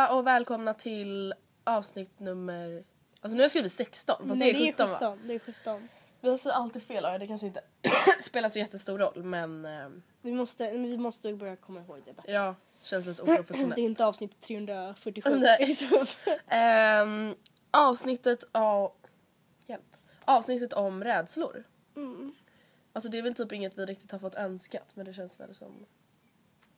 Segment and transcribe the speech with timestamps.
[0.00, 1.34] Allihopa och välkomna till
[1.64, 2.84] avsnitt nummer...
[3.20, 5.18] Alltså nu har jag skrivit 16 fast Nej, det är 17 va?
[5.24, 5.88] Det är 17.
[6.20, 7.60] Vi säger alltid fel och det kanske inte
[8.20, 9.88] spelar så jättestor roll men eh,
[10.22, 12.12] Vi måste, vi måste börja komma ihåg det.
[12.12, 12.32] Bättre.
[12.32, 13.78] ja, känns lite Det är oprofessionellt.
[13.78, 15.30] inte avsnitt 347.
[15.36, 15.76] Nej.
[16.48, 17.34] Ehm,
[17.70, 18.92] avsnittet av...
[19.66, 19.96] Hjälp.
[20.24, 21.64] Avsnittet om rädslor.
[21.96, 22.32] Mm.
[22.92, 25.54] Alltså det är väl typ inget vi riktigt har fått önskat men det känns väl
[25.54, 25.86] som...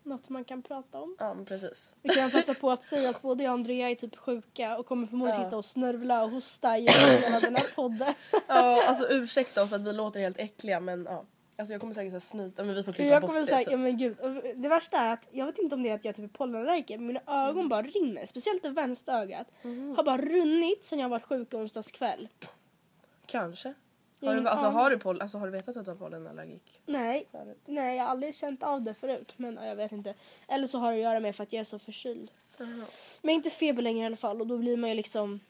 [0.04, 1.16] Något man kan prata om.
[1.18, 1.92] Ja men precis.
[2.02, 4.86] Vi kan passa på att säga att både jag och Andrea är typ sjuka och
[4.86, 5.46] kommer förmodligen Ja.
[5.46, 8.14] sitta och snörvla och hosta genom hela den här podden.
[8.48, 11.24] Ja, alltså ursäkta oss att vi låter helt äckliga men ja.
[11.56, 13.46] Alltså jag kommer säkert säga snyta men vi får klippa Jag bort det.
[13.46, 13.70] säga, typ.
[13.70, 14.16] ja men gud.
[14.56, 16.98] Det värsta är att jag vet inte om det är att jag typ är pollenallergiker
[16.98, 17.68] men mina ögon Mm.
[17.68, 18.26] bara rinner.
[18.26, 19.46] Speciellt det vänstra ögat.
[19.62, 19.96] Mhm.
[19.96, 22.28] Har bara runnit sen jag var sjuk onsdags kväll.
[23.26, 23.74] Kanske.
[24.22, 27.26] Har du, alltså, har, du poll, alltså, har du vetat att du har pollenallergik Nej,
[27.30, 27.58] förut?
[27.66, 29.32] nej jag har aldrig känt av det förut.
[29.36, 30.14] Men ja, jag vet inte.
[30.48, 32.30] Eller så har det att göra med för att jag är så förkyld.
[32.58, 32.84] Men
[33.22, 35.40] jag är inte feber längre i alla fall och då blir man ju liksom...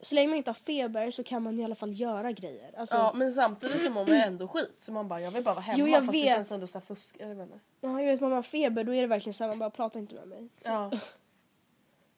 [0.00, 2.74] Så länge man inte har feber så kan man i alla fall göra grejer.
[2.78, 5.54] Alltså, Ja men samtidigt så mår man ändå skit så man bara jag vill bara
[5.54, 6.24] vara hemma Jo, jag fast vet.
[6.24, 7.16] det känns ändå så fusk.
[7.18, 7.60] Jag vet inte.
[7.80, 9.98] ja, jag vet man har feber då är det verkligen så här, man bara prata
[9.98, 10.48] inte med mig.
[10.62, 10.90] Ja.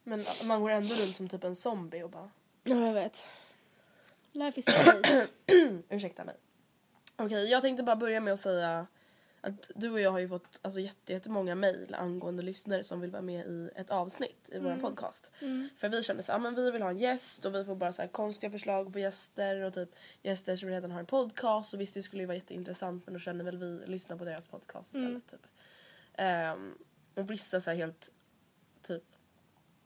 [0.03, 2.31] Men man går ändå runt som typ en zombie och bara
[2.65, 3.25] Ja, jag vet.
[4.33, 5.29] Life is great.
[5.89, 6.37] ursäkta mig.
[7.17, 8.87] Okej jag tänkte bara börja med att säga
[9.41, 13.11] att du och jag har ju fått alltså, jätte, jättemånga mejl angående lyssnare som vill
[13.11, 15.31] vara med i ett avsnitt i vår podcast.
[15.77, 17.75] För vi kände så här, ah, men vi vill ha en gäst och vi får
[17.75, 19.89] bara så här konstiga förslag på gäster och typ
[20.23, 23.21] gäster som redan har en podcast och visst det skulle ju vara jätteintressant men då
[23.21, 25.47] känner väl vi lyssna på deras podcast istället typ.
[26.15, 26.75] Ehm,
[27.15, 28.13] och vissa så här helt
[28.83, 29.05] typ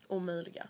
[0.09, 0.69] omöjliga.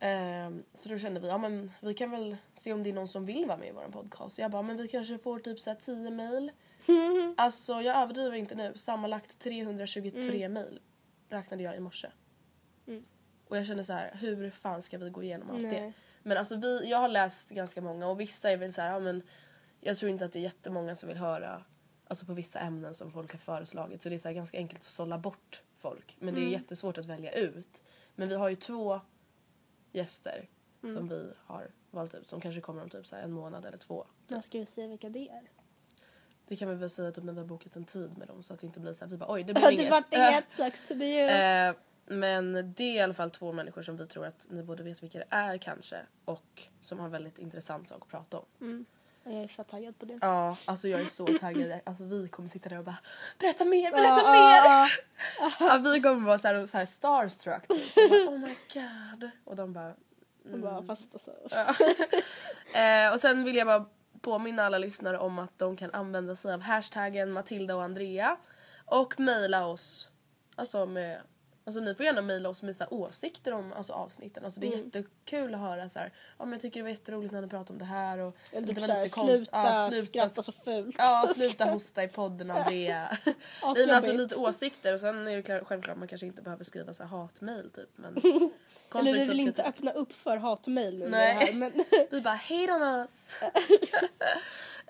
[0.00, 3.08] Ehm, så då kände vi, ja men vi kan väl se om det är någon
[3.08, 4.38] som vill vara med i vår podcast.
[4.38, 6.52] Jag bara, men vi kanske får typ så här 10 mejl.
[7.36, 10.80] Alltså jag överdriver inte nu, sammanlagt 323 mejl
[11.28, 12.08] räknade jag i morse.
[13.48, 15.80] Och jag kände så här, hur fan ska vi gå igenom allt det?
[15.80, 15.92] Nej.
[16.22, 19.00] Men alltså vi, jag har läst ganska många och vissa är väl så här, ja
[19.00, 19.22] men
[19.80, 21.64] jag tror inte att det är jättemånga som vill höra
[22.08, 24.84] alltså på vissa ämnen som folk har föreslagit så det är så ganska enkelt att
[24.84, 26.16] sålla bort folk.
[26.18, 27.82] Men det är jättesvårt att välja ut.
[28.14, 29.00] Men vi har ju två
[29.96, 30.48] gäster
[30.94, 34.06] som vi har valt ut som kanske kommer om typ så en månad eller två.
[34.28, 35.50] När ska vi se vilka det är?
[36.48, 38.54] Det kan vi väl säga typ när vi har bokat en tid med dem så
[38.54, 39.84] att det inte blir så här, vi bara oj det Ja, inget.
[39.84, 40.52] det vart inget.
[40.52, 41.28] Sucks to be you.
[41.28, 41.74] Eh,
[42.06, 45.02] men det är i alla fall två människor som vi tror att ni borde vet
[45.02, 48.84] vilka det är kanske och som har väldigt intressant sak att prata om.
[49.28, 50.18] Jag är fett taggad på det.
[50.22, 51.80] Ja, alltså jag är så taggad.
[51.86, 52.96] Alltså vi kommer sitta där och bara
[53.38, 54.90] berätta mer, berätta Ja, mer!
[55.40, 57.96] ja, Ja, vi kommer vara så här, så här starstruck typ.
[57.96, 59.30] Och bara, oh my god.
[59.44, 59.94] Och de bara
[60.50, 61.30] Jag bara, fast alltså.
[62.78, 63.86] Eh, och sen vill jag bara
[64.20, 68.36] påminna alla lyssnare om att de kan använda sig av hashtaggen Matilda och Andrea
[68.84, 70.10] och mejla oss.
[70.56, 71.20] Alltså med
[71.66, 74.44] Alltså ni får gärna mejla oss med så här åsikter om alltså, avsnitten.
[74.44, 77.32] Alltså, det är jättekul att höra så här, ja, men jag tycker det var jätteroligt
[77.32, 78.18] när ni pratade om det här.
[78.18, 80.96] Och, Eller det typ var lite konst- sluta, ja, skratta så fult.
[80.98, 83.18] Ja, sluta hosta i podden Andrea.
[83.24, 86.64] Nej men alltså lite åsikter och sen är det klart, självklart man kanske inte behöver
[86.64, 88.16] skriva så här hatmejl typ men
[88.94, 91.08] Eller vi vill inte öppna upp för hatmejl nu.
[91.08, 91.34] Nej.
[91.34, 91.72] Här, men
[92.10, 93.38] Vi bara hate on us.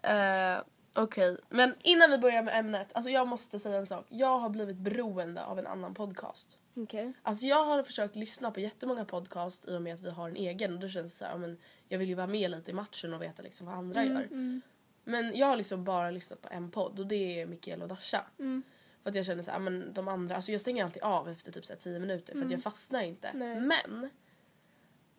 [0.07, 0.63] uh,
[0.95, 2.89] Okej, men innan vi börjar med ämnet.
[2.95, 4.07] Alltså jag måste säga en sak.
[4.09, 6.59] Jag har blivit beroende av en annan podcast.
[6.77, 7.13] Okej.
[7.23, 10.37] Alltså jag har försökt lyssna på jättemånga podcast i och med att vi har en
[10.37, 11.59] egen och då känns det så här, men
[11.89, 14.61] jag vill ju vara med lite i matchen och veta liksom vad andra Mm, gör.
[15.05, 18.25] Men jag har liksom bara lyssnat på en podd och det är Mikael och Dasha.
[18.39, 18.63] Mm.
[19.03, 21.53] För att jag känner så här, men de andra, alltså jag stänger alltid av efter
[21.53, 23.31] typ så här 10 minuter för att jag fastnar inte.
[23.35, 23.61] Nej.
[23.61, 24.11] Men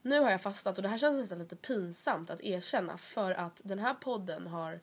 [0.01, 3.61] nu har jag fastnat och det här känns nästan lite pinsamt att erkänna för att
[3.65, 4.79] den här podden har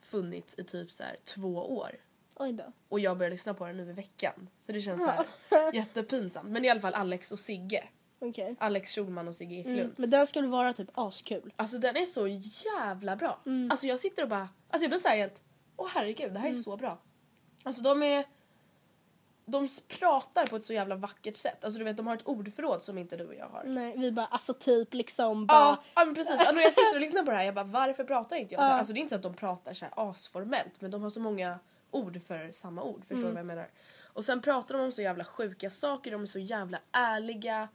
[0.00, 1.96] funnits i typ så här två år.
[2.42, 2.64] Oj då.
[2.88, 4.48] Och jag börjar lyssna på den nu i veckan.
[4.58, 5.26] Så det känns så här
[5.74, 6.48] jättepinsamt.
[6.50, 7.84] Men i alla fall Alex och Sigge.
[8.18, 8.56] Okej.
[8.58, 9.78] Alex Schulman och Sigge Eklund.
[9.80, 9.94] Mm.
[9.96, 11.52] Men den skulle vara typ askul.
[11.56, 13.38] Alltså den är så jävla bra.
[13.46, 13.70] Mm.
[13.70, 15.42] Alltså jag sitter och bara, alltså jag blir såhär helt,
[15.76, 16.62] åh herregud det här är Mm.
[16.62, 16.98] så bra.
[17.62, 18.24] Alltså de är,
[19.44, 21.64] de pratar på ett så jävla vackert sätt.
[21.64, 23.64] Alltså du vet de har ett ordförråd som inte du och jag har.
[23.64, 25.58] Nej, vi bara alltså typ liksom bara...
[25.58, 26.38] Ja, ja men precis.
[26.38, 28.60] Alltså, när jag sitter och lyssnar på det här jag bara varför pratar inte jag
[28.60, 28.70] så här?
[28.74, 28.78] Ja.
[28.78, 31.58] Alltså det är inte så att de pratar så asformellt men de har så många
[31.92, 33.00] ord för samma ord.
[33.00, 33.28] Förstår Mm.
[33.28, 33.70] du vad jag menar?
[34.04, 37.68] Och sen pratar de om så jävla sjuka saker, de är så jävla ärliga.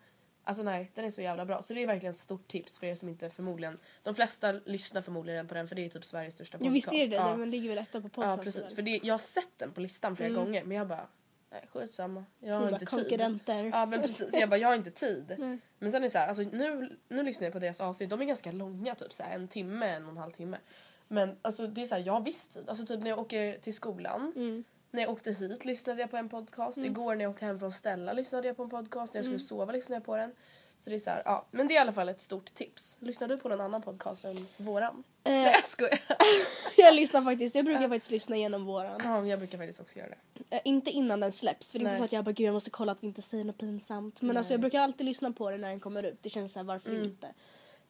[0.44, 1.62] Alltså nej, den är så jävla bra.
[1.62, 3.80] Så det är verkligen ett stort tips för er som inte förmodligen...
[4.04, 6.76] De flesta lyssnar förmodligen på den för det är typ Sveriges största Ja, podcast.
[6.76, 7.38] visst är det det, Ja.
[7.38, 8.38] den ligger väl etta på podcast.
[8.38, 11.08] Ja precis, för det, jag har sett den på listan flera gånger men jag bara
[11.52, 12.26] nej skitsamma.
[12.40, 12.72] Jag har Mm.
[12.72, 13.00] bara inte tid.
[13.04, 13.64] konkurrenter.
[13.64, 15.36] Ja men precis, jag bara jag har inte tid.
[15.40, 15.58] Nej.
[15.80, 18.22] Men sen är det så här, alltså nu, nu lyssnar jag på deras avsnitt, de
[18.22, 20.58] är ganska långa typ så här, en timme, en och en halv timme.
[21.08, 22.70] Men alltså det är så här, jag har viss tid.
[22.70, 24.34] Alltså typ när jag åker till skolan.
[24.36, 24.64] Mm.
[24.92, 26.78] När jag åkte hit lyssnade jag på en podcast.
[26.78, 29.14] Igår när jag åkte hem från Stella lyssnade jag på en podcast.
[29.14, 29.40] När jag Mm.
[29.40, 30.32] skulle sova lyssnade jag på den.
[30.80, 31.46] Så det är så här, ja.
[31.52, 32.98] Men det är i alla fall ett stort tips.
[33.02, 35.04] Lyssnar du på någon annan podcast än våran?
[35.24, 35.32] Eh.
[35.32, 36.00] Nej jag skojar.
[36.78, 39.02] jag lyssnar faktiskt, jag brukar faktiskt lyssna igenom våran.
[39.04, 40.56] Ja, jag brukar faktiskt också göra det.
[40.56, 42.00] Eh, inte innan den släpps för det är inte Nej.
[42.00, 44.22] så att jag bara gud jag måste kolla att vi inte säger något pinsamt.
[44.22, 46.18] Men alltså jag brukar alltid lyssna på det när den kommer ut.
[46.24, 47.04] Det känns såhär varför Mm.
[47.04, 47.28] inte.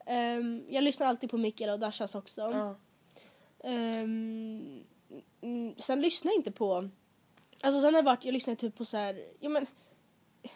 [0.05, 2.41] Ehm, jag lyssnar alltid på Mikael och Dashas också.
[2.41, 2.75] Ja.
[3.63, 4.83] Mm,
[5.77, 6.89] sen lyssnar jag inte på...
[7.61, 9.65] Alltså sen har jag varit, jag lyssnar typ på så här, ja men...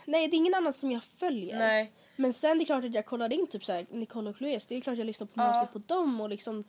[0.06, 1.59] Nej det är ingen annan som jag följer.
[1.59, 1.92] Nej.
[2.15, 4.68] Men sen det är klart att jag kollade in typ så här, Nicole och Chloés,
[4.68, 5.68] det är klart jag lyssnar på Ja.
[5.74, 6.63] på dem och liksom...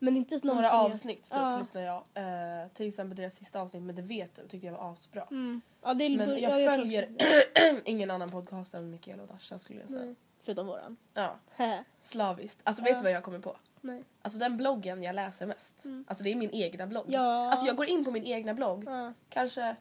[0.00, 1.58] Men inte någon Några avsnitt typ Ja.
[1.58, 1.96] lyssnar jag.
[2.14, 5.22] Eh, till exempel deras sista avsnitt med Det vet du tyckte jag var asbra.
[5.30, 5.60] Mm.
[5.82, 7.08] Ja, det är, Men ja, jag tror följer
[7.84, 10.04] ingen annan podcast än Mikael och Dasha skulle jag säga.
[10.04, 10.96] Nej, Förutom våran.
[11.14, 11.38] Ja,
[12.00, 12.60] slaviskt.
[12.64, 13.56] Alltså vet du vad jag kommer på?
[13.80, 14.04] Nej.
[14.22, 15.84] Alltså den bloggen jag läser mest.
[16.06, 17.04] Alltså det är min egna blogg.
[17.08, 17.50] Ja.
[17.50, 19.12] Alltså jag går in på min egna blogg Ja.
[19.28, 19.76] kanske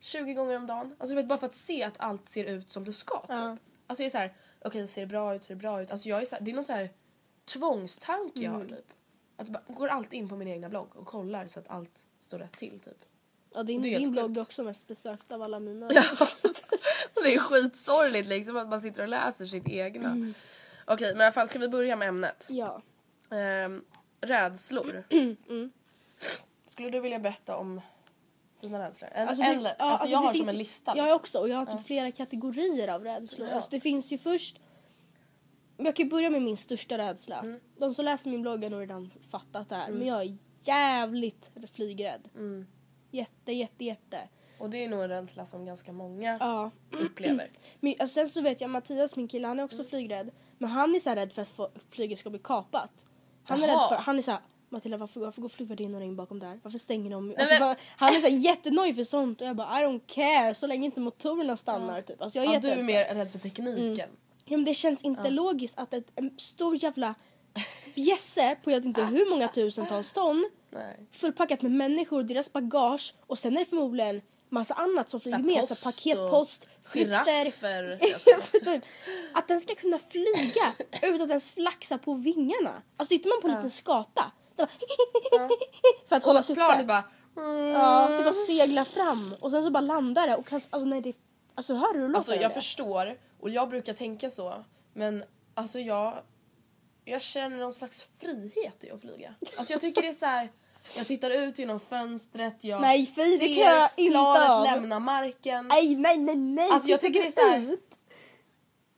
[0.00, 0.86] 20 gånger om dagen.
[0.98, 3.26] Alltså du vet bara för att se att allt ser ut som det ska typ.
[3.30, 3.56] Ja.
[3.86, 4.32] Alltså jag är så här,
[4.64, 5.90] okej ser det bra ut, ser det bra ut.
[5.90, 6.90] Alltså jag är så här, det är någon så här
[7.44, 8.74] tvångstanke jag har Mm.
[8.76, 8.86] typ.
[9.36, 12.04] Att jag bara, går alltid in på min egna blogg och kollar så att allt
[12.20, 13.04] står rätt till typ.
[13.54, 15.86] Ja, din, Det är din blogg är också mest besökt av alla mina.
[15.86, 15.92] Och
[17.24, 20.08] det är skitsorgligt liksom att man sitter och läser sitt egna.
[20.10, 20.34] Mm.
[20.86, 22.46] Okej men i alla fall ska vi börja med ämnet.
[22.50, 22.82] ja.
[23.34, 23.84] Ehm,
[24.20, 25.04] rädslor.
[25.48, 25.70] Mm.
[26.66, 27.80] Skulle du vilja berätta om
[28.60, 29.10] dina rädslor?
[29.14, 30.92] En, Alltså, det- eller, ja, alltså, alltså, jag har som en lista.
[30.96, 31.16] Jag liksom.
[31.16, 33.48] också och jag har typ flera kategorier av rädslor.
[33.48, 33.54] Ja.
[33.54, 34.60] Alltså, det finns ju först...
[35.76, 37.38] Jag kan börja med min största rädsla.
[37.40, 37.60] Mm.
[37.76, 39.90] De som läser min blogg har nog redan fattat det här.
[39.90, 42.28] Men jag är jävligt flygrädd.
[42.34, 42.66] Mm.
[43.10, 44.18] Jätte, jätte, jätte.
[44.58, 46.70] Och det är nog en rädsla som ganska många Ja.
[46.90, 47.50] upplever.
[47.80, 49.86] Men, alltså, sen så vet jag Mattias, min kille, han är också Mm.
[49.88, 50.30] flygrädd.
[50.58, 51.60] Men han är så rädd för att
[51.90, 53.06] flyget ska bli kapat.
[53.44, 53.74] Han är Jaha.
[53.82, 56.60] rädd för, han är så här, Matilda varför, varför går flygvärdinnorna in bakom där?
[56.62, 57.34] Varför stänger de?
[57.38, 60.54] Alltså, men- han är så här jättenöjd för sånt och jag bara I don't care
[60.54, 62.22] så länge inte motorerna stannar typ.
[62.22, 64.08] Alltså, jag är Ja, du är mer rädd för tekniken.
[64.44, 67.14] Ja, men det känns inte logiskt att ett, en stor jävla
[67.94, 70.96] bjässe på jag vet inte hur många tusentals ton Nej.
[71.12, 74.20] fullpackat med människor och deras bagage och sen är det förmodligen
[74.54, 75.60] massa annat som flyger med.
[75.62, 77.24] Så post paket, och post, frukter.
[77.24, 78.80] Giraffer.
[79.34, 82.82] Att den ska kunna flyga utan att ens flaxa på vingarna.
[82.96, 84.32] Alltså tittar man på en liten skata.
[84.56, 84.68] bara
[86.08, 86.84] för att hålla sig uppe.
[86.84, 87.04] bara...
[87.72, 91.00] Ja, det bara seglar fram och sen så bara landar det och kan, alltså nej
[91.00, 91.16] det
[91.54, 92.54] Alltså hör du hur Alltså jag det?
[92.54, 94.64] förstår och jag brukar tänka så.
[94.92, 96.14] Men alltså jag...
[97.04, 99.34] Jag känner någon slags frihet i att flyga.
[99.56, 100.48] Alltså jag tycker det är så här.
[100.96, 104.64] Jag tittar ut genom fönstret, jag Nej, fy, det ser klarar jag inte planet av.
[104.64, 105.68] lämna marken.
[105.68, 106.70] Nej, nej, nej, nej!
[106.70, 107.90] Alltså, jag tycker det är så här- ut.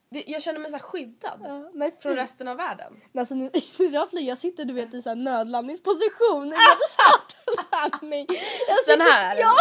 [0.09, 2.93] Det, jag känner mig så här skyddad Ja, nej, från resten av världen.
[3.17, 6.47] Alltså nu, när jag flyger, jag sitter du vet i så här nödlandningsposition.
[6.49, 8.25] Jag hade startlandning.
[8.67, 9.35] Jag sitter, Den här?
[9.39, 9.53] Ja!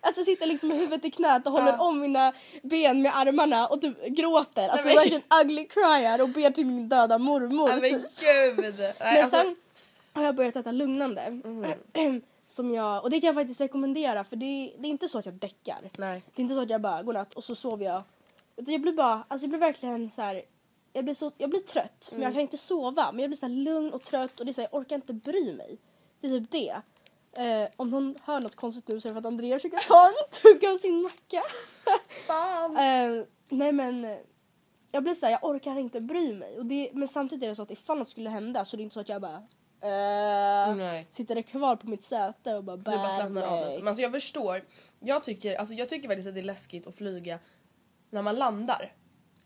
[0.00, 1.78] Alltså jag sitter liksom med huvudet i knät och håller Ja.
[1.82, 4.68] om mina ben med armarna och typ gråter.
[4.68, 7.68] Alltså Nej, men- verkligen ugly cryar och ber till min döda mormor.
[7.68, 8.20] Nej men typ.
[8.20, 8.74] gud!
[8.78, 9.56] Nej, Men alltså, sen
[10.12, 11.40] har jag börjat äta lugnande.
[12.46, 15.26] Som jag, och det kan jag faktiskt rekommendera för det, det är inte så att
[15.26, 15.90] jag däckar.
[15.98, 16.22] nej.
[16.34, 18.02] Det är inte så att jag bara godnatt och så sover jag.
[18.56, 20.42] Utan jag blir bara, alltså jag blir verkligen så här.
[20.92, 22.22] Jag blir, så, jag blir trött men Mm.
[22.22, 23.12] jag kan inte sova.
[23.12, 24.96] Men jag blir så här lugn och trött och det är så här, jag orkar
[24.96, 25.78] inte bry mig.
[26.20, 26.76] Det är typ det.
[27.32, 30.06] Eh, om någon hör något konstigt nu så är det för att Andrea försöker ta
[30.06, 31.42] en tugga av sin macka.
[32.80, 34.16] Eh, nej men,
[34.92, 36.58] jag blir såhär, jag orkar inte bry mig.
[36.58, 38.82] Och det, men samtidigt är det så att ifall något skulle hända så är det
[38.82, 39.42] inte så att jag bara
[39.82, 41.06] Nej.
[41.10, 43.78] sitter det kvar på mitt säte och bara Du bara slappnar av lite.
[43.78, 44.64] Men alltså jag förstår.
[45.00, 47.38] Jag tycker, alltså jag tycker faktiskt att det är läskigt att flyga
[48.10, 48.92] när man landar.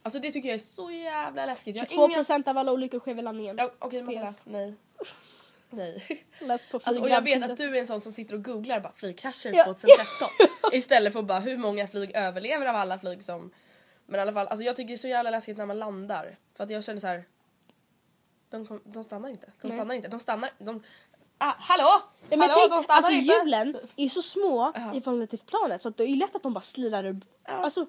[0.02, 1.76] Alltså det tycker jag är så jävla läskigt.
[1.76, 3.56] Jag har 22 inga- procent av alla olyckor sker vid landningen.
[3.58, 4.46] Ja, Okej Mattias, PS.
[4.46, 4.74] nej.
[5.70, 6.24] Nej.
[6.40, 8.80] Läs på Alltså, och jag vet att du är en sån som sitter och googlar
[8.80, 9.64] bara flygkrascher Ja.
[9.64, 10.28] 2013
[10.72, 13.50] istället för bara hur många flyg överlever av alla flyg som...
[14.06, 16.36] Men i alla fall, alltså jag tycker det är så jävla läskigt när man landar
[16.56, 17.24] för att jag känner så här.
[18.54, 19.46] De, kom, de stannar inte.
[19.60, 19.76] De Nej.
[19.76, 20.08] stannar inte.
[20.08, 20.50] De stannar.
[20.58, 20.82] De,
[21.38, 22.02] ah, hallå!
[22.28, 23.34] Ja, hallå, tänk, de stannar alltså inte!
[23.34, 24.94] hjulen är så små Ja.
[24.94, 27.20] i förhållande till planet så att det är lätt att de bara slirar ur.
[27.44, 27.86] Alltså,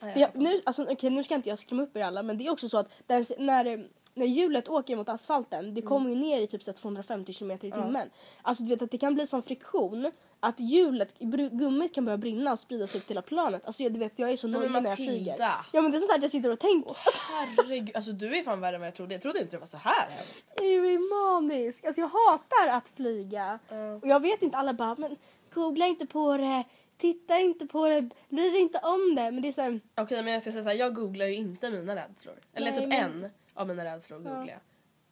[0.00, 2.46] Ja, jag nu, alltså, okej, nu ska inte jag skrämma upp er alla men det
[2.46, 5.74] är också så att den, när, när hjulet åker mot asfalten Mm.
[5.74, 8.10] det kommer ju ner i typ så här 250 km i timmen.
[8.42, 11.18] Alltså du vet att det kan bli sån friktion att hjulet,
[11.52, 13.62] gummit kan börja brinna och spridas upp till hela planet.
[13.66, 15.36] Alltså jag, du vet jag är så nojig när jag flyger.
[15.72, 16.96] Ja men det är sånt här jag sitter och tänker.
[17.30, 19.14] Herregud, alltså du är fan värre än vad jag trodde.
[19.14, 20.52] Jag trodde inte det var så här hemskt.
[20.56, 21.84] Jag är manisk.
[21.84, 23.58] Alltså jag hatar att flyga.
[24.02, 25.16] Och jag vet inte, alla bara men
[25.54, 26.64] googla inte på det,
[26.98, 29.30] titta inte på det, bry dig inte om det.
[29.30, 31.34] Men det är så här, Okej men jag ska säga så här, jag googlar ju
[31.34, 32.34] inte mina rädslor.
[32.54, 34.60] Eller Nej, typ men- en av mina rädslor googlar jag.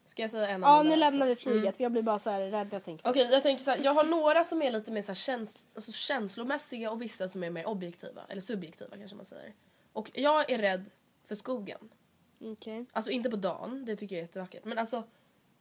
[0.07, 1.73] Ska jag säga en av ja nu lämnar vi flyget Mm.
[1.73, 3.11] för jag blir bara så här rädd jag tänker.
[3.11, 5.59] Okej jag tänker så här, jag har några som är lite mer så här käns
[5.75, 8.23] alltså känslomässiga och vissa som är mer objektiva.
[8.29, 9.55] Eller subjektiva kanske man säger.
[9.93, 10.91] Och jag är rädd
[11.25, 11.89] för skogen.
[12.41, 12.87] Okej.
[12.93, 14.65] Alltså inte på dagen, det tycker jag är jättevackert.
[14.65, 15.03] Men alltså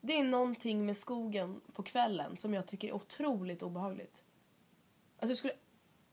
[0.01, 4.23] det är någonting med skogen på kvällen som jag tycker är otroligt obehagligt.
[5.19, 5.53] Alltså jag skulle,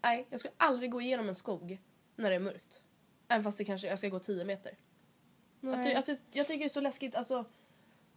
[0.02, 1.78] nej jag skulle aldrig gå igenom en skog
[2.16, 2.80] när det är mörkt.
[3.28, 4.72] Även fast det kanske, jag ska gå 10 meter.
[5.60, 7.44] Jag, ty, alltså, jag tycker det är så läskigt, alltså.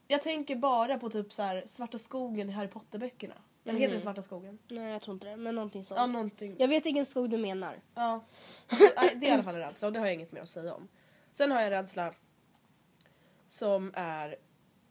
[0.08, 3.36] Jag tänker bara på typ så här Svarta skogen i Harry Potter-böckerna.
[3.66, 4.60] Eller heter det Svarta skogen?
[4.68, 6.00] Nej jag tror inte det, men någonting sånt.
[6.00, 6.56] Ja, någonting.
[6.60, 7.80] Jag vet vilken skog du menar.
[7.96, 8.22] Ja.
[8.96, 10.50] Alltså, det är i alla fall en rädsla och det har jag inget mer att
[10.50, 10.88] säga om.
[11.32, 12.14] Sen har jag en rädsla
[13.48, 14.36] som är,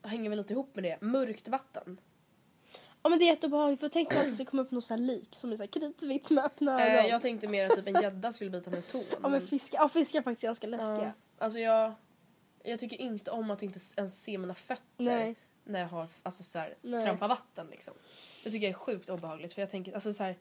[0.02, 2.00] hänger väl lite ihop med det, mörkt vatten.
[3.02, 5.56] Ja men det är jätteobehagligt för tänk att det komma upp här lik som är
[5.56, 7.04] så här kritvitt med öppna ögon.
[7.04, 9.04] Eh, jag tänkte mer att typ en gädda skulle bita mig i tån.
[9.23, 11.12] Ja men fiskar, ja, fiskar är faktiskt ganska läskiga.
[11.38, 11.44] Ja.
[11.44, 11.92] Alltså jag,
[12.64, 15.37] jag tycker inte om att inte ens se mina fötter Nej.
[15.64, 17.66] när jag har alltså så här, trampar vatten.
[17.71, 17.95] Liksom.
[18.45, 19.52] Det tycker jag är sjukt obehagligt.
[19.52, 20.37] För jag, tänker, alltså så här,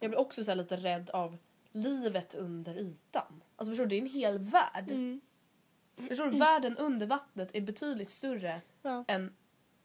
[0.00, 1.36] jag blir också så här lite rädd av
[1.72, 3.42] livet under ytan.
[3.56, 4.90] Alltså förstår du, det är en hel värld.
[4.90, 5.20] Mm.
[6.08, 9.04] Förstår du, världen under vattnet är betydligt större Ja.
[9.08, 9.36] än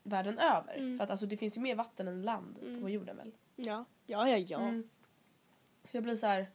[0.04, 0.78] världen över.
[0.78, 0.98] Mm.
[0.98, 3.32] För att alltså, det finns ju mer vatten än land på jorden väl.
[3.56, 4.38] Ja, ja, ja.
[4.38, 4.60] ja.
[4.60, 4.90] Mm.
[5.84, 6.48] Så jag blir så här.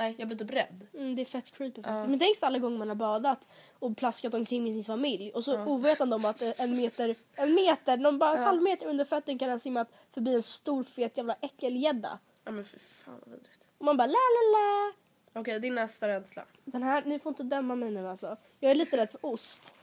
[0.00, 0.86] Nej jag blir typ rädd.
[0.94, 1.98] Mm, det är fett creepy faktiskt.
[1.98, 2.06] Ja.
[2.06, 5.44] Men tänk så alla gånger man har badat och plaskat omkring med sin familj och
[5.44, 9.04] så ovetande om att eh, en meter, en meter, någon bara en halv meter under
[9.04, 12.18] fötterna kan ha simmat förbi en stor fet jävla äckelgädda.
[12.44, 13.68] Ja men för fan vad vidrigt.
[13.78, 14.92] Och man bara la la la.
[15.40, 16.44] Okej din nästa rädsla.
[16.64, 18.36] Den här, ni får inte döma mig nu alltså.
[18.60, 19.74] Jag är lite rädd för ost.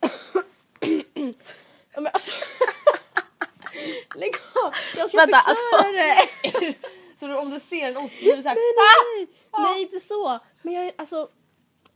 [1.94, 2.32] ja, men alltså.
[4.14, 4.34] Lägg
[4.64, 4.72] av!
[4.96, 6.60] Jag ska Vänta, förklara alltså.
[6.60, 6.74] det.
[7.18, 9.37] Så om du ser en ost blir du såhär Nej, nej, nej,
[9.80, 10.38] inte så.
[10.62, 11.28] Men jag alltså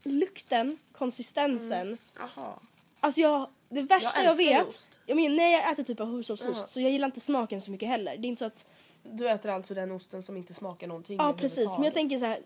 [0.02, 1.98] lukten, konsistensen.
[2.18, 2.54] Jaha.
[3.00, 4.68] Alltså jag, det värsta Jag jag, vet.
[4.68, 5.00] ost.
[5.06, 6.66] Jag menar, när jag äter typ av hushållsost Ja.
[6.66, 8.16] så jag gillar inte smaken så mycket heller.
[8.16, 8.64] Det är inte så att,
[9.02, 12.24] Du äter alltså den osten som inte smakar någonting ja precis men jag tänker så
[12.24, 12.38] här.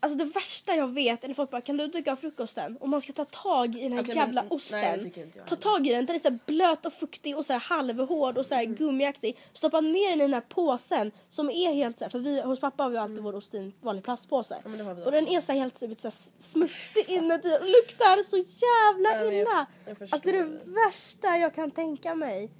[0.00, 2.76] Alltså det värsta jag vet är när folk bara kan du duka av frukosten?
[2.76, 4.80] Och man ska ta tag i den här Okej, jävla men- osten.
[4.80, 7.46] nej, tycker inte jag ta tag i den, den är så blöt och fuktig och
[7.46, 8.74] så här halvhård och så här Mm.
[8.76, 9.38] gummiaktig.
[9.52, 12.60] Stoppa ner den i den här påsen som är helt så här, för vi, hos
[12.60, 14.56] pappa har vi alltid vår ost i en vanlig plastpåse.
[14.64, 14.86] Mm.
[14.86, 15.36] Ja, och den också.
[15.36, 19.24] är så här helt typ, så här smutsig inuti och luktar så jävla Ja, men
[19.24, 19.66] jag- illa.
[19.86, 22.50] jag alltså det är det värsta jag kan tänka mig.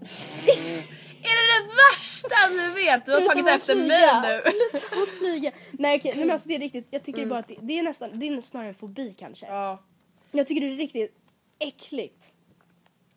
[1.30, 3.06] Är det det värsta du vet?
[3.06, 4.20] Du har tagit efter flyga.
[4.20, 4.98] mig nu.
[5.02, 5.52] Att flyga.
[5.72, 6.86] Nej okej, nej, men alltså det är riktigt.
[6.90, 9.46] Jag tycker bara att det, det är nästan, det är snarare en fobi kanske.
[9.46, 9.82] Ja.
[10.30, 11.16] Jag tycker det är riktigt
[11.58, 12.32] äckligt.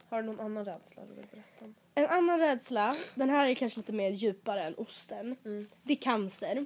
[0.10, 1.76] Har du någon annan rädsla du vill berätta om?
[1.96, 5.36] En annan rädsla, den här är kanske lite mer djupare än osten.
[5.84, 6.66] Det är cancer.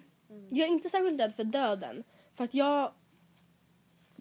[0.49, 2.03] Jag är inte särskilt rädd för döden.
[2.35, 2.91] För att jag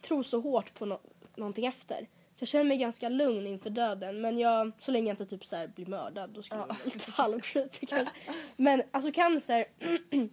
[0.00, 1.00] tror så hårt på no-
[1.36, 2.08] någonting efter.
[2.40, 4.20] Så jag känner mig ganska lugn inför döden.
[4.20, 7.10] Men jag, så länge jag inte typ så blir mördad då skulle jag vara lite
[7.10, 8.14] halvcreepy kanske.
[8.56, 9.64] Men alltså cancer.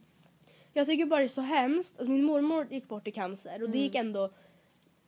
[0.74, 2.00] jag tycker bara det är så hemskt.
[2.00, 4.30] Alltså, min mormor gick bort i cancer och det gick ändå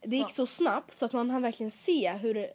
[0.02, 2.54] det gick så snabbt så att man hann verkligen se hur det,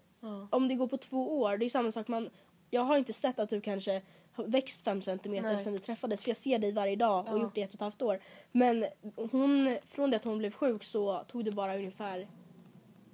[0.51, 2.31] om det går på två år, det är samma sak man
[2.71, 5.65] jag har inte sett att du kanske har växt fem centimeter Nej.
[5.65, 7.75] sedan vi träffades för jag ser dig varje dag och gjort det i ett och
[7.75, 8.21] ett halvt år.
[8.53, 8.87] Men
[9.17, 12.29] hon, från det att hon blev sjuk så tog det bara ungefär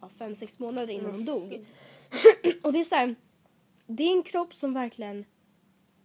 [0.00, 1.66] ja, fem, sex månader innan hon dog.
[2.62, 3.14] och det är så här,
[3.86, 5.24] det är en kropp som verkligen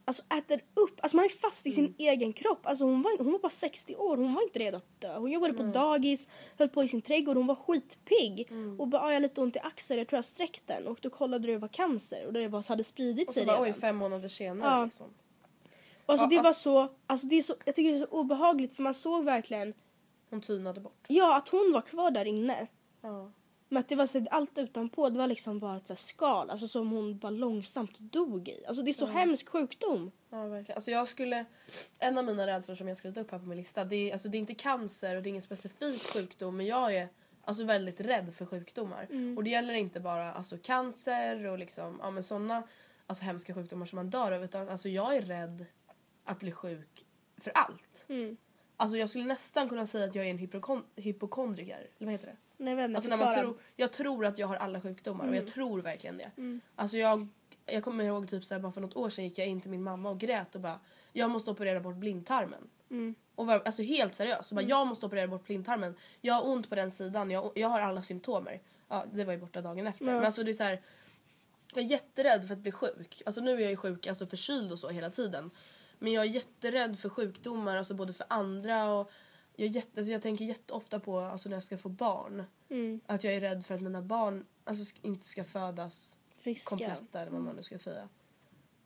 [0.06, 2.66] alltså, äter upp, alltså man är fast i sin egen kropp.
[2.66, 5.18] Alltså hon var, hon var bara 60 år, hon var inte redo att dö.
[5.20, 8.48] Hon jobbade på dagis, höll på i sin trädgård, hon var skitpigg.
[8.80, 10.88] Och bara, "Ah, jag har lite ont i axeln, jag tror jag sträckt den.
[10.88, 13.54] Och då kollade det var cancer och det var, hade spridit Och sig så bara
[13.58, 13.68] redan.
[13.74, 14.86] oj fem månader senare Ja.
[14.86, 15.08] liksom.
[16.06, 18.12] Och alltså, Ja, det var så, alltså det är så, jag tycker det är så
[18.12, 19.74] obehagligt för man såg verkligen,
[20.30, 21.06] Hon tynade bort.
[21.08, 22.68] ja att hon var kvar där inne.
[23.02, 23.32] Ja.
[23.70, 26.92] Men att det var så, allt utanpå, det var liksom bara ett skal, alltså som
[26.92, 28.66] hon bara långsamt dog i.
[28.68, 30.12] Alltså det är så hemsk sjukdom.
[30.30, 30.76] Ja, verkligen.
[30.78, 31.46] Alltså jag skulle,
[32.00, 34.30] en av mina rädslor som jag skrivit upp här på min lista, det är, alltså
[34.30, 37.10] det är inte cancer och det är ingen specifik sjukdom men jag är
[37.42, 39.08] alltså väldigt rädd för sjukdomar.
[39.38, 42.64] Och det gäller inte bara alltså cancer och liksom, ja, men såna
[43.08, 45.66] alltså hemska sjukdomar som man dör av utan alltså jag är rädd
[46.24, 47.06] att bli sjuk
[47.38, 48.06] för allt.
[48.78, 51.78] Alltså jag skulle nästan kunna säga att jag är en hypokon- hypokondriker.
[51.98, 52.38] Eller vad heter det?
[52.58, 55.48] Vet inte, Alltså när man tror, jag tror att jag har alla sjukdomar och jag
[55.48, 56.32] tror verkligen det.
[56.76, 57.28] Alltså jag,
[57.66, 59.84] jag kommer ihåg typ såhär, bara för något år sedan gick jag in till min
[59.84, 60.80] mamma och grät och bara
[61.14, 62.68] jag måste operera bort blindtarmen.
[63.36, 64.20] Och var, alltså helt.
[64.20, 65.96] Och bara, Jag måste operera bort blindtarmen.
[66.22, 68.62] Jag har ont på den sidan, jag, jag har alla symptomer.
[68.88, 70.06] Ja, det var ju borta dagen efter.
[70.06, 70.82] Men alltså det är så här,
[71.74, 73.22] jag är jätterädd för att bli sjuk.
[73.26, 75.52] Alltså nu är jag ju sjuk, alltså förkyld och så hela tiden.
[76.00, 79.12] Men jag är jätterädd för sjukdomar, alltså både för andra och
[79.56, 82.44] jag, jätte, alltså jag tänker jätteofta på alltså när jag ska få barn.
[83.06, 86.70] Att jag är rädd för att mina barn alltså, inte ska födas Friska.
[86.70, 88.10] kompletta eller vad man nu ska säga.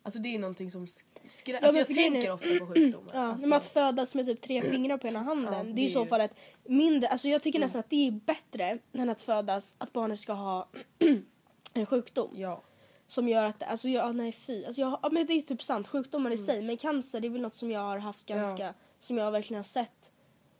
[0.03, 3.11] Alltså det är någonting som sk- skrä- Ja, alltså, jag tänker är- ofta på sjukdomar.
[3.13, 5.53] Ja, alltså, att födas med typ tre fingrar på ena handen.
[5.53, 7.79] Ja, det är det i är så ju- fall ett mindre, alltså jag tycker nästan
[7.79, 10.69] att det är bättre än att födas, att barnet ska ha
[11.73, 12.31] en sjukdom.
[12.35, 12.61] ja.
[13.07, 14.65] Som gör att, alltså jag, nej fy.
[14.65, 16.43] Alltså jag, ja, men det är typ sant, sjukdomar Mm.
[16.43, 16.61] i sig.
[16.61, 19.63] Men cancer det är väl något som jag har haft ganska, som jag verkligen har
[19.63, 20.11] sett.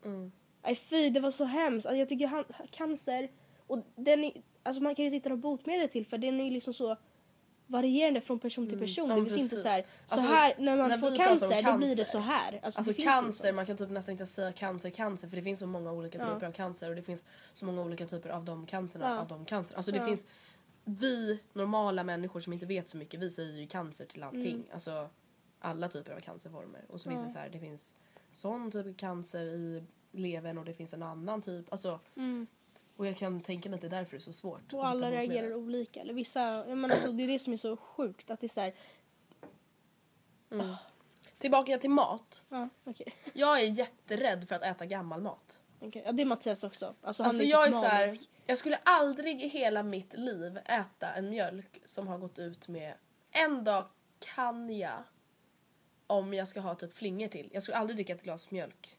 [0.05, 0.31] Mm.
[0.75, 1.85] Fy, det var så hemskt.
[1.85, 3.29] Alltså, jag tycker han, cancer,
[3.67, 6.51] och den är, alltså man kan ju hitta något botemedel till för den är ju
[6.51, 6.97] liksom så
[7.67, 9.05] varierande från person till person.
[9.05, 9.17] Mm.
[9.17, 9.63] Ja, det finns inte precis.
[9.63, 12.11] så här, så Alltså, här när man när får om cancer, då blir det cancer,
[12.11, 12.59] så här.
[12.63, 13.55] Alltså, Alltså cancer, inte.
[13.55, 16.45] man kan typ nästan inte säga cancer, cancer för det finns så många olika typer
[16.47, 19.19] av cancer och det finns så många olika typer av de cancerna, Ja.
[19.19, 19.75] av de cancer.
[19.75, 20.25] Alltså det finns
[20.83, 24.55] vi normala människor som inte vet så mycket, vi säger ju cancer till allting.
[24.55, 24.65] Mm.
[24.73, 25.09] Alltså
[25.59, 26.81] alla typer av cancerformer.
[26.89, 27.93] Och så finns det så här, det finns
[28.31, 31.71] sån typ cancer i levern och det finns en annan typ.
[31.71, 31.99] Alltså,
[32.95, 34.73] Och jag kan tänka mig att det är därför det är så svårt.
[34.73, 34.79] Mm.
[34.79, 36.01] Och alla reagerar olika.
[36.01, 38.29] Eller vissa, jag menar, alltså, det är det som är så sjukt.
[38.31, 38.73] Att det är så här,
[41.37, 42.43] Tillbaka till mat.
[42.49, 43.13] ja okej.
[43.33, 45.61] Jag är jätterädd för att äta gammal mat.
[45.79, 46.95] Okej, Ja, det är Mattias också.
[47.01, 51.29] Alltså, Alltså jag är så här, jag skulle aldrig i hela mitt liv äta en
[51.29, 52.93] mjölk som har gått ut med
[53.31, 53.85] en dag
[54.35, 55.03] kan jag
[56.09, 57.49] om jag ska ha typ flingor till.
[57.53, 58.97] Jag skulle aldrig dricka ett glas mjölk.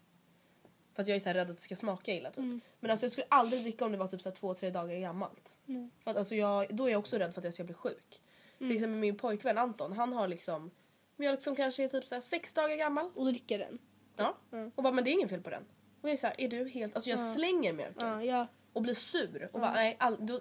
[0.95, 2.39] För att jag är så här rädd att det ska smaka illa typ.
[2.39, 2.61] Mm.
[2.81, 4.97] Men alltså jag skulle aldrig dricka om det var typ så här två, tre dagar
[4.97, 5.57] gammalt.
[6.05, 8.21] För att alltså jag, då är jag också rädd för att jag ska bli sjuk.
[8.59, 8.71] Mm.
[8.71, 10.71] Till exempel min pojkvän Anton, han har liksom
[11.17, 13.11] mjölk som kanske är typ så här sex dagar gammal.
[13.15, 13.79] Och dricker den.
[14.17, 14.37] Ja.
[14.75, 15.63] Och bara men det är inget fel på den.
[16.01, 18.47] Och jag är så här, är du helt, alltså jag slänger mjölken Ja, ja.
[18.73, 20.41] och blir sur och bara nej, all, då,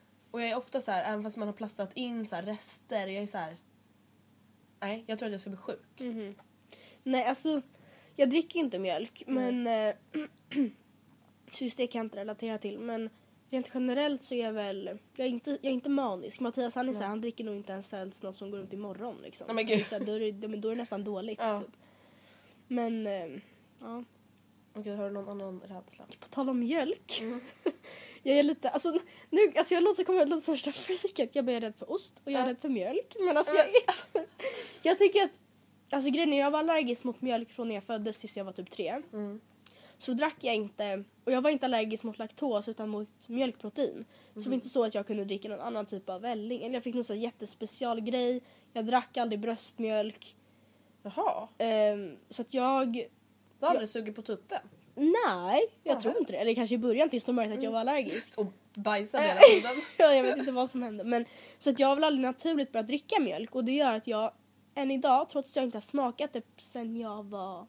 [0.31, 3.07] och jag är ofta så här, även fast man har plastat in så här rester,
[3.07, 3.57] jag är så här.
[4.79, 6.01] Nej, jag tror att jag ska bli sjuk.
[7.03, 7.61] Nej, alltså
[8.15, 9.95] jag dricker inte mjölk men eh,
[11.51, 13.09] så just det kan jag inte relatera till men
[13.49, 16.39] rent generellt så är jag väl, jag är inte, jag är inte manisk.
[16.39, 18.73] Mattias han är så här, han dricker nog inte ens helst något som går ut
[18.73, 19.47] imorgon liksom.
[19.47, 19.85] Nej, men gud.
[19.85, 21.57] Så här, då, är det, då är det nästan dåligt Ja.
[21.57, 21.75] typ.
[22.67, 23.27] Men eh,
[23.79, 24.03] ja,
[24.73, 26.05] Okej, har du någon annan rädsla?
[26.19, 27.21] på tal om mjölk.
[28.23, 31.35] jag är lite, alltså nu, alltså jag låter, kommer jag låta som värsta freaket.
[31.35, 33.15] Jag är rädd för ost och jag är rädd för mjölk.
[33.19, 34.25] Men alltså jag är
[34.81, 35.39] Jag tycker att,
[35.91, 38.51] alltså grejen är jag var allergisk mot mjölk från när jag föddes tills jag var
[38.53, 39.01] typ tre.
[39.97, 44.05] Så drack jag inte, och jag var inte allergisk mot laktos utan mot mjölkprotein.
[44.33, 46.63] Så det var inte så att jag kunde dricka någon annan typ av välling.
[46.63, 48.41] Eller jag fick någon sån jättespecial grej.
[48.73, 50.35] Jag drack aldrig bröstmjölk.
[51.03, 54.59] Jaha, Ehm, så att jag, du har aldrig sugit på tutten?
[54.95, 56.37] Nej jag tror inte det.
[56.37, 58.37] Eller kanske i början tills de märkte att jag var allergisk.
[58.37, 59.71] Och bajsade hela tiden?
[59.97, 61.03] ja, jag vet inte vad som hände.
[61.03, 61.25] Men,
[61.59, 64.31] så att jag har väl aldrig naturligt börjat dricka mjölk och det gör att jag
[64.75, 67.67] än idag, trots att jag inte har smakat det sen jag var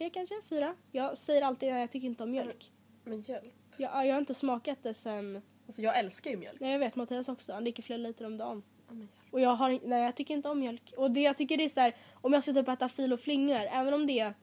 [0.00, 0.74] tre kanske, fyra.
[0.92, 2.72] Jag säger alltid att jag tycker inte om mjölk.
[3.04, 3.54] Men hjälp.
[3.76, 6.60] Jag, jag har inte smakat det sen, Alltså jag älskar ju mjölk.
[6.60, 8.62] nej jag vet Mattias också, han dricker flera liter om dagen.
[8.90, 9.10] Hjälp.
[9.30, 10.92] Och jag har, nej jag tycker inte om mjölk.
[10.96, 13.20] Och det jag tycker det är så här, om jag ska typ äta fil och
[13.20, 14.34] flingor, även om det är,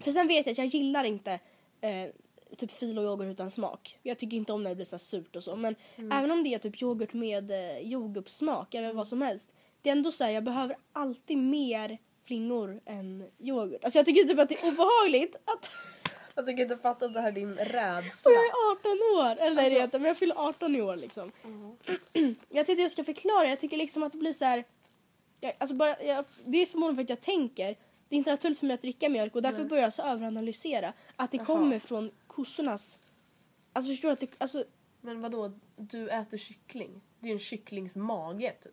[0.00, 1.32] för sen vet jag att jag gillar inte
[1.80, 2.08] eh,
[2.56, 3.98] typ fil och yoghurt utan smak.
[4.02, 5.56] Jag tycker inte om när det blir så surt och så.
[5.56, 5.74] Men
[6.12, 9.50] även om det är typ yoghurt med eh, jordgubbssmak eller vad som helst.
[9.82, 13.84] Det är ändå så här, jag behöver alltid mer flingor än yoghurt.
[13.84, 15.70] Alltså jag tycker typ att det är obehagligt att
[16.34, 18.30] Jag tycker inte fatta att det här är din rädsla.
[18.30, 19.46] och jag är 18 år.
[19.46, 21.32] Eller det heter, men jag fyller 18 i år liksom.
[22.48, 23.48] jag tänkte jag ska förklara.
[23.48, 24.64] Jag tycker liksom att det blir så här.
[25.40, 27.76] Jag, alltså bara, jag, det är förmodligen för att jag tänker.
[28.14, 30.92] Det är inte naturligt för mig att dricka mjölk och därför börjar jag så överanalysera.
[31.16, 32.98] Att det kommer från kossornas...
[33.72, 34.30] Alltså förstår du att det...
[34.38, 34.64] Alltså,
[35.00, 37.00] Men vadå, du äter kyckling?
[37.20, 38.72] Det är ju en kycklings mage typ.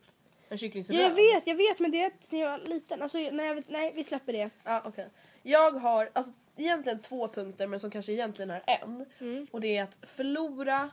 [0.50, 3.02] En kycklings ja, jag vet, jag vet men det är sen jag var liten.
[3.02, 4.50] Alltså, nej, jag vet, nej, vi släpper det.
[4.64, 5.10] Ja, okej.
[5.44, 9.06] Jag har alltså, egentligen två punkter men som kanske egentligen är en.
[9.20, 9.48] Mm.
[9.52, 10.90] Och det är att förlora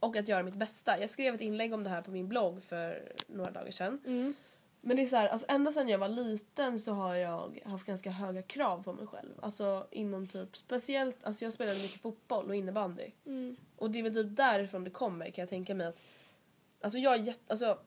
[0.00, 1.00] och att göra mitt bästa.
[1.00, 4.00] Jag skrev ett inlägg om det här på min blogg för några dagar sedan.
[4.06, 4.34] Mm.
[4.80, 7.86] Men det är så här, alltså ända sedan jag var liten så har jag haft
[7.86, 9.32] ganska höga krav på mig själv.
[9.42, 13.10] Alltså inom typ, speciellt, alltså jag spelade mycket fotboll och innebandy.
[13.26, 13.56] Mm.
[13.76, 16.02] Och det är väl typ därifrån det kommer kan jag tänka mig att,
[16.80, 17.78] alltså jag är jätte, alltså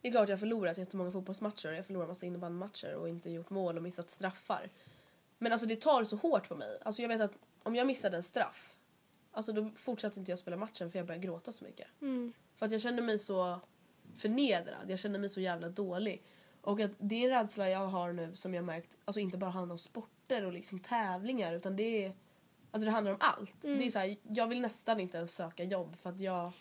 [0.00, 3.08] det är klart jag har förlorat jättemånga fotbollsmatcher och jag har förlorat massa innebandymatcher och
[3.08, 4.70] inte gjort mål och missat straffar.
[5.38, 6.78] Men alltså det tar så hårt på mig.
[6.82, 8.76] Alltså jag vet att om jag missade en straff,
[9.32, 11.86] alltså då fortsatte inte jag spela matchen för jag började gråta så mycket.
[12.56, 13.60] För att jag kände mig så
[14.20, 16.22] förnedrad, jag kände mig så jävla dålig.
[16.62, 19.72] Och att det är rädsla jag har nu som jag märkt, alltså inte bara handlar
[19.74, 22.12] om sporter och liksom tävlingar utan det är
[22.72, 23.54] Alltså det handlar om allt.
[23.60, 26.52] Det är så här, jag vill nästan inte ens söka jobb för att jag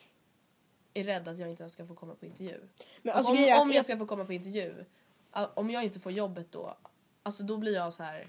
[0.94, 2.62] är rädd att jag inte ens ska få komma på intervju.
[3.14, 4.86] Alltså, om, om jag- ska få komma på intervju,
[5.54, 6.78] om jag inte får jobbet då,
[7.24, 8.28] alltså då blir jag så här.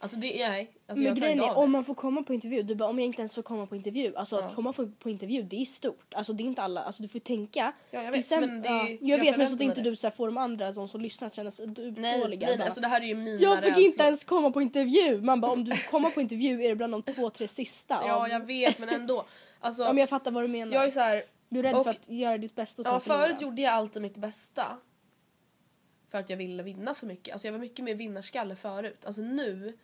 [0.00, 0.70] Alltså det nej.
[0.86, 3.18] Alltså men grejen är om man får komma på intervju, du bara om jag inte
[3.20, 4.16] ens får komma på intervju.
[4.16, 6.14] Alltså att komma på, på intervju det är stort.
[6.14, 7.72] Alltså det är inte alla, alltså du får tänka.
[7.90, 9.90] Ja, jag vet, men det är- ja, jag jag vet men så att inte det.
[9.90, 12.46] du så får de andra, de som lyssnar att känna sig Nej, dåliga.
[12.48, 15.20] nej, bara, alltså det här är ju mina jag fick inte ens komma på intervju.
[15.20, 17.94] Man bara om du får komma på intervju är det bland de två, tre sista.
[18.06, 19.24] Ja av- jag vet men ändå.
[19.60, 20.72] Alltså, ja, men jag fattar vad du menar.
[20.74, 22.94] jag är så här, du är rädd och- för att göra ditt bästa och sen
[22.94, 24.62] Ja, förut gjorde jag alltid mitt bästa.
[26.08, 27.32] För att jag ville vinna så mycket.
[27.32, 29.04] Alltså jag var mycket mer vinnarskalle förut.
[29.04, 29.78] Alltså nu,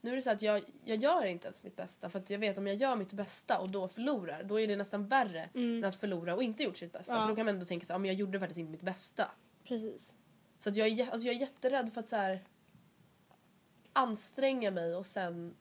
[0.00, 2.10] nu är det så att jag, jag gör inte ens mitt bästa.
[2.10, 4.76] För att jag vet om jag gör mitt bästa och då förlorar, då är det
[4.76, 7.12] nästan värre än att förlora och inte gjort sitt bästa.
[7.12, 7.20] Mm.
[7.20, 7.26] Ja.
[7.26, 9.30] För då kan man ändå tänka sig, ja, men jag gjorde faktiskt inte mitt bästa.
[9.64, 10.14] Precis.
[10.58, 12.42] Så att jag, är, alltså jag är jätterädd för att så här,
[13.92, 15.54] anstränga mig och sen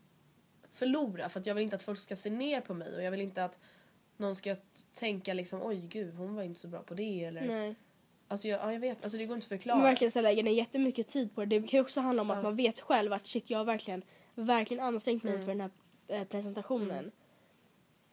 [0.71, 1.29] förlora.
[1.29, 3.21] För att jag vill inte att folk ska se ner på mig och jag vill
[3.21, 3.59] inte att
[4.17, 4.55] någon ska
[4.93, 7.75] tänka liksom oj gud hon var inte så bra på det eller Nej.
[8.27, 9.77] Alltså jag, ja, jag vet, alltså det går inte att förklara.
[9.77, 11.59] Men verkligen så lägger ner jättemycket tid på det.
[11.59, 14.03] Det kan ju också handla om att man vet själv att shit jag har verkligen,
[14.35, 15.45] verkligen ansträngt mig Mm.
[15.45, 15.69] för den här
[16.07, 17.11] eh, presentationen.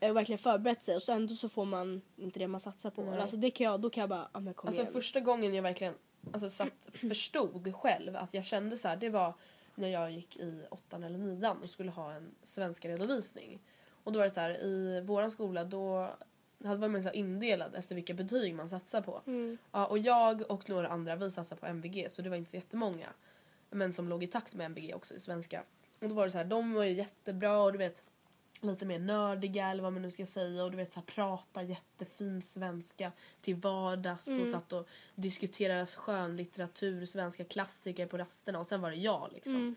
[0.00, 2.90] Eh, Och verkligen förberett sig och så ändå så får man inte det man satsar
[2.90, 3.02] på.
[3.02, 3.20] Nej.
[3.20, 4.92] Alltså det kan jag, då kan jag bara, ja men kom Alltså igen.
[4.92, 5.94] första gången jag verkligen
[6.32, 9.34] alltså, satt, förstod själv att jag kände så här, det var
[9.74, 13.60] när jag gick i åttan eller nian och skulle ha en svenska redovisning.
[14.04, 16.08] Och då var det så här, i våran skola då
[16.68, 19.22] hade var man så här indelad efter vilka betyg man satsar på.
[19.72, 22.56] Ja, och jag och några andra vi satsade på MVG så det var inte så
[22.56, 23.08] jättemånga.
[23.70, 25.62] Men som låg i takt med MVG också i svenska.
[26.00, 28.04] Och då var det så här, de var ju jättebra och du vet
[28.60, 31.62] lite mer nördiga eller vad man nu ska säga och du vet så här, prata
[31.62, 38.80] jättefin svenska till vardags och satt och diskuterade skönlitteratur, svenska klassiker på rasterna och sen
[38.80, 39.76] var det jag liksom.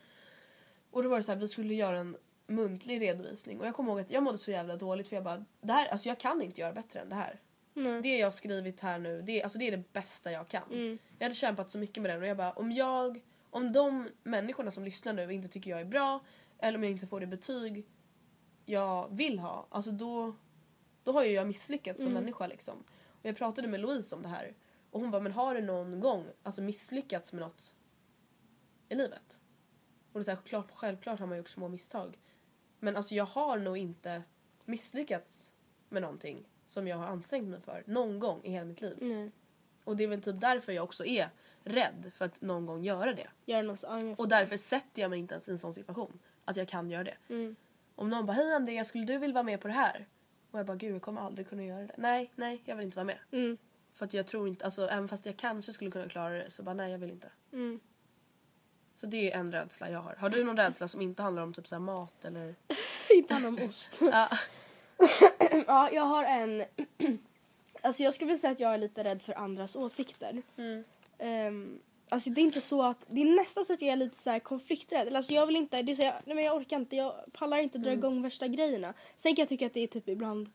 [0.92, 2.18] Och då var det så här, vi skulle göra en
[2.48, 5.46] muntlig redovisning och jag kommer ihåg att jag mådde så jävla dåligt för jag bara,
[5.62, 7.40] det här, alltså jag kan inte göra bättre än det här.
[8.02, 10.64] Det jag har skrivit här nu, det, alltså det är det bästa jag kan.
[11.20, 14.72] Jag hade kämpat så mycket med den och jag bara, om jag, om de människorna
[14.72, 16.20] som lyssnar nu inte tycker jag är bra
[16.60, 17.86] eller om jag inte får det betyg
[18.66, 20.36] jag vill ha, alltså då,
[21.04, 22.84] då har ju jag misslyckats som människa liksom.
[23.10, 24.54] Och jag pratade med Louise om det här
[24.92, 27.74] och hon bara, men har du någon gång alltså misslyckats med något
[28.90, 29.40] i livet?
[30.12, 32.18] Och det är så här, klart, självklart har man gjort små misstag.
[32.86, 34.24] Men alltså jag har nog inte
[34.66, 35.52] misslyckats
[35.90, 38.98] med någonting som jag har ansträngt mig för någon gång i hela mitt liv.
[39.02, 39.32] Nej.
[39.84, 41.30] Och det är väl typ därför jag också är
[41.64, 43.28] rädd för att någon gång göra det.
[43.46, 44.20] Gör något annat.
[44.20, 46.20] Och därför sätter jag mig inte ens i en sån situation.
[46.46, 47.18] Att jag kan göra det.
[47.96, 50.08] Om någon bara hej Andrea skulle du vilja vara med på det här?
[50.52, 51.96] Och jag bara gud jag kommer aldrig kunna göra det.
[51.98, 53.20] Nej, nej jag vill inte vara med.
[53.32, 53.58] Mm.
[53.94, 56.64] För att jag tror inte, alltså även fast jag kanske skulle kunna klara det så
[56.64, 57.30] bara nej jag vill inte.
[57.52, 57.80] Mm.
[58.96, 60.16] Så det är en rädsla jag har.
[60.16, 62.56] Har du någon rädsla som inte handlar om typ så mat eller?
[63.10, 64.00] Inte handla om ost.
[64.02, 64.30] Ja.
[65.68, 66.64] Ja, jag har en...
[67.82, 70.42] Alltså jag skulle vilja säga att jag är lite rädd för andras åsikter.
[71.18, 71.80] Ehm,
[72.10, 73.06] alltså det är inte så att...
[73.08, 75.08] Det är nästan så att jag är lite så här konflikträdd.
[75.08, 75.82] Eller Alltså jag vill inte...
[75.82, 76.96] Det är så här, nej men jag orkar inte.
[76.96, 78.94] Jag pallar inte dra igång värsta grejerna.
[79.16, 80.50] Sen kan jag tycka att det är typ ibland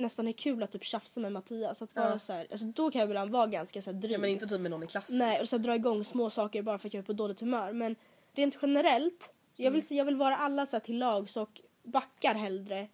[0.00, 1.82] nästan är kul att typ tjafsa med Mattias.
[1.82, 2.18] Att vara Ja.
[2.18, 4.12] så här, alltså då kan jag ibland vara ganska så här dryg.
[4.12, 5.18] ja men inte typ med någon i klassen.
[5.18, 7.40] Nej, och så här, dra igång små saker bara för att jag är på dåligt
[7.40, 7.72] humör.
[7.72, 7.96] Men
[8.32, 12.34] rent generellt, jag vill, se- jag vill vara alla så här, till lags och backar
[12.34, 12.88] hellre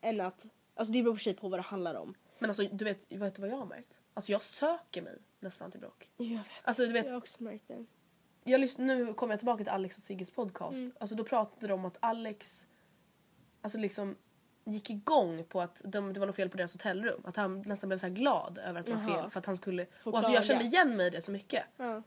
[0.00, 0.46] än att...
[0.74, 2.14] Alltså det beror på sig på vad det handlar om.
[2.38, 4.00] Men alltså du vet, vet du vad jag har märkt?
[4.14, 6.10] Alltså jag söker mig nästan till bråk.
[6.16, 6.40] Jag vet.
[6.62, 7.84] Alltså du vet, Jag har också märkt det.
[8.44, 10.78] jag lyssn- nu kommer jag tillbaka till Alex och Sigges podcast.
[11.00, 12.66] Alltså då pratade de om att Alex
[13.62, 14.16] alltså liksom
[14.66, 17.20] gick igång på att de, det var något fel på deras hotellrum.
[17.24, 19.20] Att han nästan blev så glad över att det var Jaha.
[19.22, 19.86] fel för att han skulle...
[20.02, 21.64] Få Och alltså jag kände igen mig i det så mycket.
[21.76, 22.02] Ja.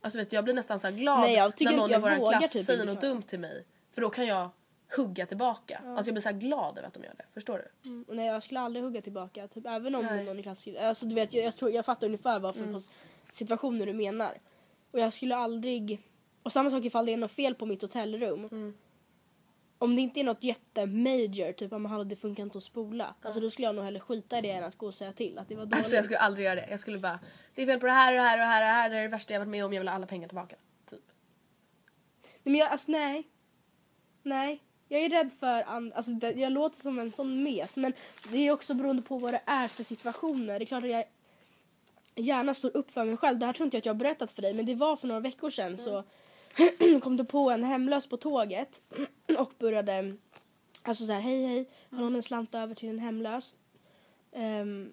[0.00, 2.20] Alltså vet du, jag blir nästan så glad Nej, jag tycker- när någon jag i
[2.20, 3.64] vår klass typ säger något dumt till mig.
[3.92, 4.48] För då kan jag
[4.96, 5.80] hugga tillbaka.
[5.86, 7.24] Alltså jag blir så glad över att de gör det.
[7.34, 7.88] Förstår du?
[7.90, 9.48] Mm, nej, jag skulle aldrig hugga tillbaka.
[9.48, 10.24] Typ, även om Nej.
[10.24, 10.76] någon i klassen...
[10.80, 12.82] Alltså, du vet, jag, jag, tror, jag fattar ungefär vad för Mm.
[13.32, 14.38] situationer du menar.
[14.90, 16.02] Och jag skulle aldrig...
[16.42, 18.44] Och samma sak ifall det är något fel på mitt hotellrum.
[18.44, 18.74] Mm.
[19.78, 23.14] Om det inte är något jättemajor, typ om hallå det funkar inte att spola.
[23.22, 25.38] Alltså då skulle jag nog hellre skita i det än att gå och säga till
[25.38, 25.76] att det var dåligt.
[25.76, 26.66] Alltså jag skulle aldrig göra det.
[26.70, 27.20] Jag skulle bara,
[27.54, 28.90] det är fel på det här och det här och det här och det här.
[28.90, 29.72] Det är det värsta jag varit med om.
[29.72, 30.56] Jag vill ha alla pengar tillbaka.
[30.90, 31.00] Typ.
[32.22, 33.28] Nej, men jag, alltså nej.
[34.22, 34.62] Nej.
[34.88, 37.92] Jag är rädd för and- alltså det, jag låter som en sån mes men
[38.32, 40.58] det är också beroende på vad det är för situationer.
[40.58, 41.04] Det är klart att jag
[42.14, 43.38] gärna står upp för mig själv.
[43.38, 45.08] Det här tror inte jag att jag har berättat för dig men det var för
[45.08, 46.04] några veckor sedan så
[47.02, 48.82] kom det på en hemlös på tåget
[49.38, 50.16] och började
[50.82, 53.54] alltså så här hej hej har någon en slant över till en hemlös?
[54.32, 54.92] Ehm,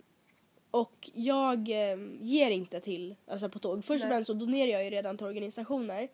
[0.72, 3.86] och jag ehm, ger inte till alltså på tåg.
[3.86, 6.08] Först och främst så donerar jag ju redan till organisationer.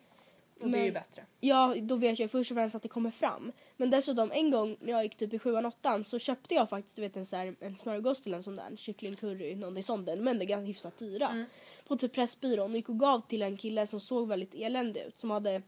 [0.60, 1.22] Och det är ju Men- bättre.
[1.40, 3.52] Ja, då vet jag först och främst att det kommer fram.
[3.76, 6.96] Men dessutom en gång när jag gick typ i sjuan, åttan så köpte jag faktiskt
[6.96, 10.08] du vet, en, så här, en smörgås till en sån där kycklingcurry, någonting sånt.
[10.18, 11.46] Men det är ganska hyfsat dyra.
[11.88, 15.20] På typ Pressbyrån och gick och gav till en kille som såg väldigt eländig ut.
[15.20, 15.62] Som hade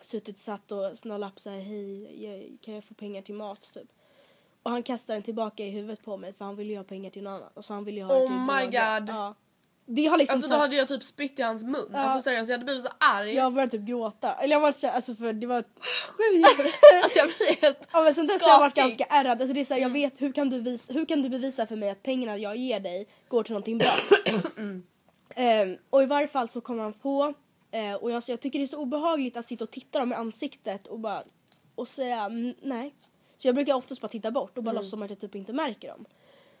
[0.00, 3.88] suttit satt och någon lapp såhär, hej kan jag få pengar till mat typ.
[4.62, 7.10] Och han kastade den tillbaka i huvudet på mig för han ville ju ha pengar
[7.10, 7.56] till något annat.
[7.56, 8.64] Och så han ville ha Oh my.
[8.64, 9.08] God.
[9.08, 9.34] Ja.
[9.86, 11.90] Det har liksom Alltså så då hade jag typ spytt i hans mun.
[11.92, 11.98] Ja.
[11.98, 13.34] Alltså seriöst jag hade blivit så arg.
[13.34, 14.34] jag började typ gråta.
[14.34, 15.56] Eller jag var så alltså för det var
[17.02, 17.88] alltså jag blir helt...
[17.92, 19.40] Ja men sen dess har jag varit ganska ärrad.
[19.40, 21.66] Alltså det är så här, jag vet hur kan, du visa, hur kan du bevisa
[21.66, 23.92] för mig att pengarna jag ger dig går till någonting bra?
[25.40, 27.34] Ehm, och i varje fall så kom han på
[27.70, 30.14] eh, och jag, jag tycker det är så obehagligt att sitta och titta dem i
[30.14, 31.22] ansiktet och bara
[31.74, 32.94] och säga "Mm, nej.
[33.38, 35.52] Så jag brukar oftast bara titta bort och bara låtsas som att jag typ inte
[35.52, 36.04] märker dem.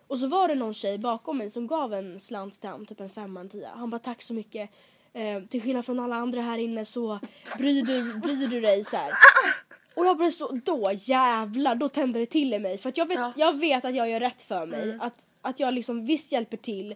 [0.06, 3.00] Och så var det någon tjej bakom mig som gav en slant till honom, typ
[3.00, 3.70] en femma, en tia.
[3.74, 4.70] Han bara tack så mycket.
[5.12, 7.20] Eh, till skillnad från alla andra här inne så
[7.58, 9.12] bryr du, bryr du dig så här.
[9.94, 12.78] Och jag blev så, då jävlar, då tände det till i mig.
[12.78, 13.32] För att jag vet, Ja.
[13.36, 14.98] jag vet att jag gör rätt för mig.
[15.00, 16.94] Att, att jag liksom visst hjälper till.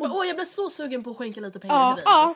[0.00, 2.12] Man bara, Åh jag blev så sugen på att skänka lite pengar Ja, till dig.
[2.12, 2.34] ja.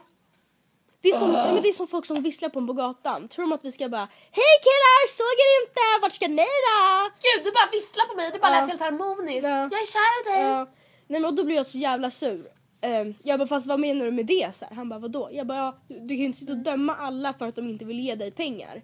[1.01, 3.29] Det är, som, ja, men det är som folk som visslar på en på gatan.
[3.29, 6.03] Tror de att vi ska bara Hej killar, såg er inte?
[6.03, 7.11] Vart ska ni då?
[7.23, 8.61] Gud du bara visslar på mig, det bara Ja.
[8.61, 9.45] lät helt harmoniskt.
[9.45, 9.51] Ja.
[9.51, 10.43] Jag är kär i dig.
[10.51, 10.65] Ja.
[11.07, 12.49] Nej men och då blir jag så jävla sur.
[12.87, 14.57] Um, jag bara fast vad menar du med det?
[14.57, 14.75] Så här.
[14.75, 15.29] Han bara vadå?
[15.33, 17.69] Jag bara ja, du, du kan ju inte sitta och döma alla för att de
[17.69, 18.83] inte vill ge dig pengar.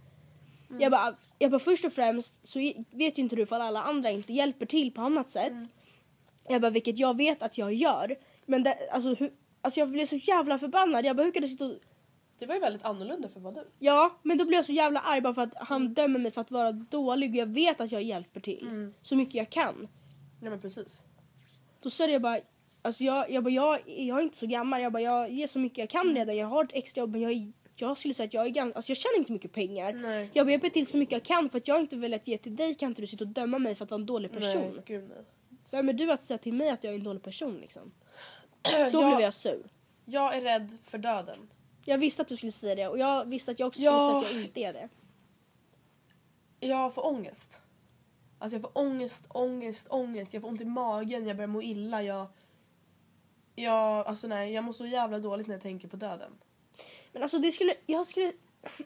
[0.78, 3.82] Jag, bara, jag bara först och främst så i- vet ju inte du ifall alla
[3.82, 5.52] andra inte hjälper till på annat sätt.
[6.48, 8.16] Jag bara, vilket jag vet att jag gör.
[8.46, 11.04] Men det, alltså, hur, alltså jag blev så jävla förbannad.
[11.04, 11.72] Jag bara, hur kan du sitta och...
[12.38, 13.66] Det var ju väldigt annorlunda för vad du.
[13.78, 16.40] Ja, men då blev jag så jävla arg bara för att han dömer mig för
[16.40, 18.92] att vara dålig och jag vet att jag hjälper till.
[19.02, 19.88] Så mycket jag kan.
[20.40, 21.02] Nej men precis.
[21.80, 22.38] Då sa jag bara,
[22.82, 24.82] alltså jag, jag, bara jag, jag är inte så gammal.
[24.82, 26.36] Jag bara, jag ger så mycket jag kan redan.
[26.36, 28.76] Jag har ett extra jobb men jag, är- jag skulle säga att jag är ganska,
[28.76, 29.92] alltså jag tjänar inte mycket pengar.
[29.92, 30.30] Nej.
[30.32, 32.74] Jag ber till så mycket jag kan för att jag inte velat ge till dig
[32.74, 34.72] kan inte du sitta och döma mig för att vara en dålig person.
[34.74, 35.24] Nej, gud nej.
[35.70, 37.92] Vem är du att säga till mig att jag är en dålig person liksom?
[38.92, 39.66] Då Jag- blev jag sur.
[40.04, 41.50] Jag är rädd för döden.
[41.84, 43.90] Jag visste att du skulle säga det och jag visste att jag också Ja.
[44.00, 44.88] skulle säga att jag inte är det.
[46.66, 47.60] Jag får ångest.
[48.38, 50.34] Alltså jag får ångest, ångest, ångest.
[50.34, 52.02] Jag får ont i magen, jag börjar må illa.
[52.02, 52.26] Jag,
[53.54, 56.32] jag, alltså nej, jag mår så jävla dåligt när jag tänker på döden.
[57.12, 58.32] Men alltså det skulle, jag skulle,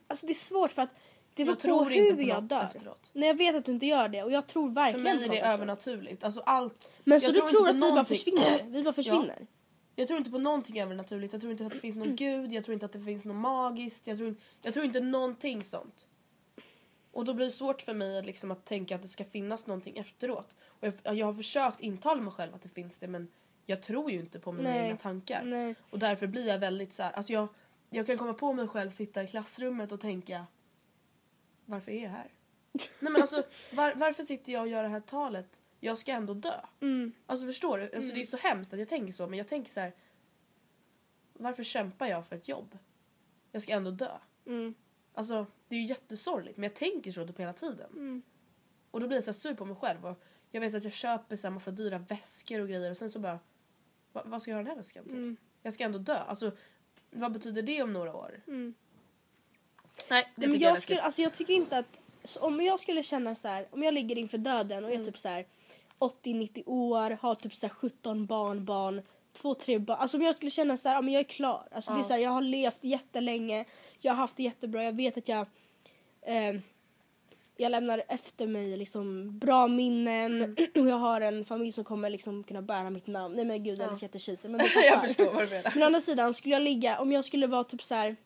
[0.06, 0.90] alltså det är svårt för att
[1.34, 2.62] det beror Jag på tror hur inte på jag något dör.
[2.74, 3.10] efteråt.
[3.12, 5.24] Nej jag vet att du inte gör det och jag tror För verkligen mig på
[5.24, 5.54] är det efteråt.
[5.54, 6.24] övernaturligt.
[6.24, 6.90] Alltså allt.
[7.04, 8.62] Men så du tror på att vi bara försvinner?
[8.62, 9.46] Vi bara försvinner?
[9.98, 11.32] Jag tror inte på någonting övernaturligt.
[11.32, 12.52] Jag tror inte att det finns någon gud.
[12.52, 14.06] Jag tror inte att det finns något magiskt.
[14.06, 16.06] Jag tror, jag tror inte någonting sånt.
[17.12, 19.96] Och då blir det svårt för mig liksom att tänka att det ska finnas någonting
[19.96, 20.56] efteråt.
[20.60, 23.28] Och jag, jag har försökt intala mig själv att det finns det men
[23.66, 24.84] jag tror ju inte på mina Nej.
[24.84, 25.42] egna tankar.
[25.44, 25.74] Nej.
[25.90, 27.48] Och därför blir jag väldigt så här, alltså jag,
[27.90, 30.46] jag kan komma på mig själv sitta i klassrummet och tänka
[31.64, 32.30] varför är jag här?
[33.00, 35.62] Nej men alltså var, varför sitter jag och gör det här talet?
[35.80, 36.60] Jag ska ändå dö.
[36.80, 37.12] Mm.
[37.26, 37.84] Alltså förstår du?
[37.96, 39.92] Alltså, Det är så hemskt att jag tänker så men jag tänker så här.
[41.32, 42.78] Varför kämpar jag för ett jobb?
[43.52, 44.10] Jag ska ändå dö.
[44.46, 44.74] Mm.
[45.14, 47.90] Alltså det är ju jättesorgligt men jag tänker så typ hela tiden.
[47.92, 48.22] Mm.
[48.90, 51.36] Och då blir jag så sur på mig själv och jag vet att jag köper
[51.36, 53.38] så här massa dyra väskor och grejer och sen så bara
[54.12, 55.16] "Va- vad ska jag göra den här väskan till?
[55.16, 55.36] Mm.
[55.62, 56.16] Jag ska ändå dö.
[56.18, 56.52] Alltså
[57.10, 58.40] vad betyder det om några år?
[58.46, 58.74] Mm.
[60.10, 61.04] Nej det Men tycker jag är jag, skulle, läskigt.
[61.06, 61.98] alltså jag tycker inte att...
[62.40, 65.18] Om jag skulle känna så här, om jag ligger inför döden och jag är typ
[65.18, 65.46] så här
[66.00, 69.98] 80-90 år, har typ så här 17 barnbarn, två, tre barn.
[70.00, 71.68] Alltså om jag skulle känna så här, ja men jag är klar.
[71.70, 73.64] Alltså det är så här, jag har levt jättelänge,
[74.00, 75.46] jag har haft det jättebra, jag vet att jag
[76.22, 76.54] eh,
[77.60, 82.44] jag lämnar efter mig liksom bra minnen och jag har en familj som kommer liksom
[82.44, 83.34] kunna bära mitt namn.
[83.34, 85.72] Nej men gud det är jättecheesy men jag förstår vad du menar.
[85.74, 88.16] Men å andra sidan skulle jag ligga, om jag skulle vara typ så här,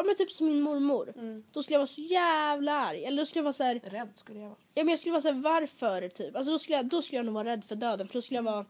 [0.00, 1.12] ja men typ som min mormor.
[1.16, 1.44] Mm.
[1.52, 3.04] Då skulle jag vara så jävla arg.
[3.04, 4.58] Eller då skulle jag vara så här, Rädd skulle jag vara.
[4.74, 6.36] ja men jag skulle vara så här, varför typ?
[6.36, 8.38] Alltså då skulle jag, då skulle jag nog vara rädd för döden för då skulle
[8.38, 8.66] jag vara,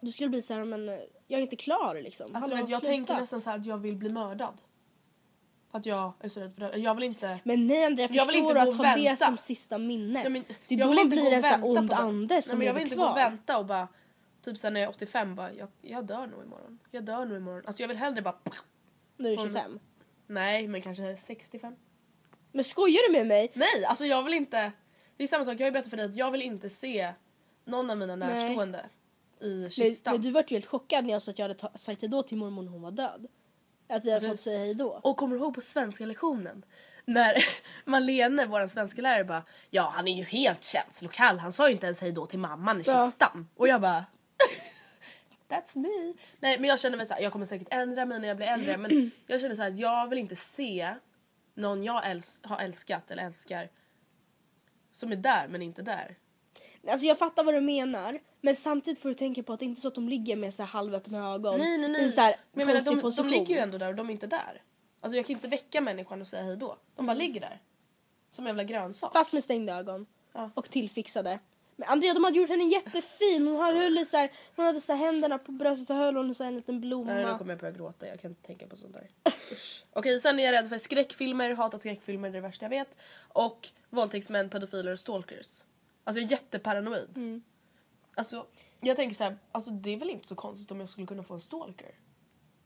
[0.00, 0.86] då skulle det bli så här, men
[1.26, 2.26] jag är inte klar liksom.
[2.34, 4.54] Alltså, vet, jag tänker nästan så här att jag vill bli mördad.
[5.70, 6.82] Att jag är så rädd för döden.
[6.82, 7.38] Jag vill inte...
[7.44, 9.26] Men nej Andrea, Jag vill inte gå att och ha det vänta.
[9.26, 10.22] som sista minne?
[10.22, 11.96] Nej, men, det jag då vill inte blir en sån ond det.
[11.96, 13.30] ande Nej, som men Jag vill inte gå och kvar.
[13.30, 13.88] vänta och bara...
[14.44, 16.78] Typ sen när jag är 85 bara, jag, jag dör nog imorgon.
[16.90, 17.62] Jag dör nog imorgon.
[17.66, 18.34] Alltså jag vill hellre bara...
[19.16, 19.78] När du är Från- 25.
[20.26, 21.74] Nej, men kanske 65.
[22.52, 23.50] Men skojar du med mig?
[23.54, 24.72] Nej, alltså jag vill inte...
[25.16, 27.12] Det är samma sak, jag är bättre för dig att jag vill inte se
[27.64, 28.28] någon av mina Nej.
[28.28, 28.86] närstående
[29.40, 30.12] i Men, kistan.
[30.14, 32.22] men du vart ju helt chockad när jag sa att jag hade ta- sagt hejdå
[32.22, 33.26] till mormor när hon var död.
[33.88, 34.30] Att vi hade Precis.
[34.30, 35.00] fått säga hejdå.
[35.02, 36.64] Och kommer du ihåg på svenska lektionen?
[37.04, 37.34] När
[37.84, 41.86] Malene, vår svenska lärare bara Ja han är ju helt känslokall, han sa ju inte
[41.86, 43.06] ens hej då till mamman i Ja.
[43.10, 43.48] kistan.
[43.56, 44.04] Och jag bara
[45.48, 46.14] That's me.
[46.40, 48.76] Nej men jag känner väl såhär, jag kommer säkert ändra mig när jag blir äldre
[48.76, 50.94] men jag känner såhär att jag vill inte se
[51.54, 53.68] någon jag äls- har älskat eller älskar
[54.90, 56.16] som är där men inte där.
[56.88, 58.20] Alltså jag fattar vad du menar.
[58.40, 60.54] Men samtidigt får du tänka på att det inte är så att de ligger med
[60.54, 61.58] så här halvöppna ögon.
[61.58, 62.06] Nej nej nej.
[62.06, 63.30] I så här men jag menar, de, position.
[63.30, 64.62] de ligger ju ändå där och de är inte där.
[65.00, 66.76] Alltså jag kan inte väcka människan och säga hej då.
[66.96, 67.60] De bara ligger där.
[68.30, 69.12] Som en jävla grönsak.
[69.12, 70.06] Fast med stängda ögon.
[70.32, 70.50] Ja.
[70.54, 71.38] Och tillfixade.
[71.76, 73.46] Men Andrea de hade gjort henne jättefin.
[73.46, 76.44] Hon höll i så här, hon hade så händerna på bröstet så höll hon så
[76.44, 77.14] en liten blomma.
[77.14, 78.06] Nej, nu kommer jag börja gråta.
[78.06, 79.10] Jag kan inte tänka på sånt där.
[79.92, 81.54] Okej, sen är jag rädd för skräckfilmer.
[81.54, 82.96] Hatar skräckfilmer, det är det värsta jag vet.
[83.28, 85.64] Och våldtäktsmän, pedofiler och stalkers.
[86.04, 87.42] Alltså jag är jätteparanoid.
[88.14, 88.46] Alltså,
[88.80, 91.22] jag tänker så här, alltså det är väl inte så konstigt om jag skulle kunna
[91.22, 91.94] få en stalker.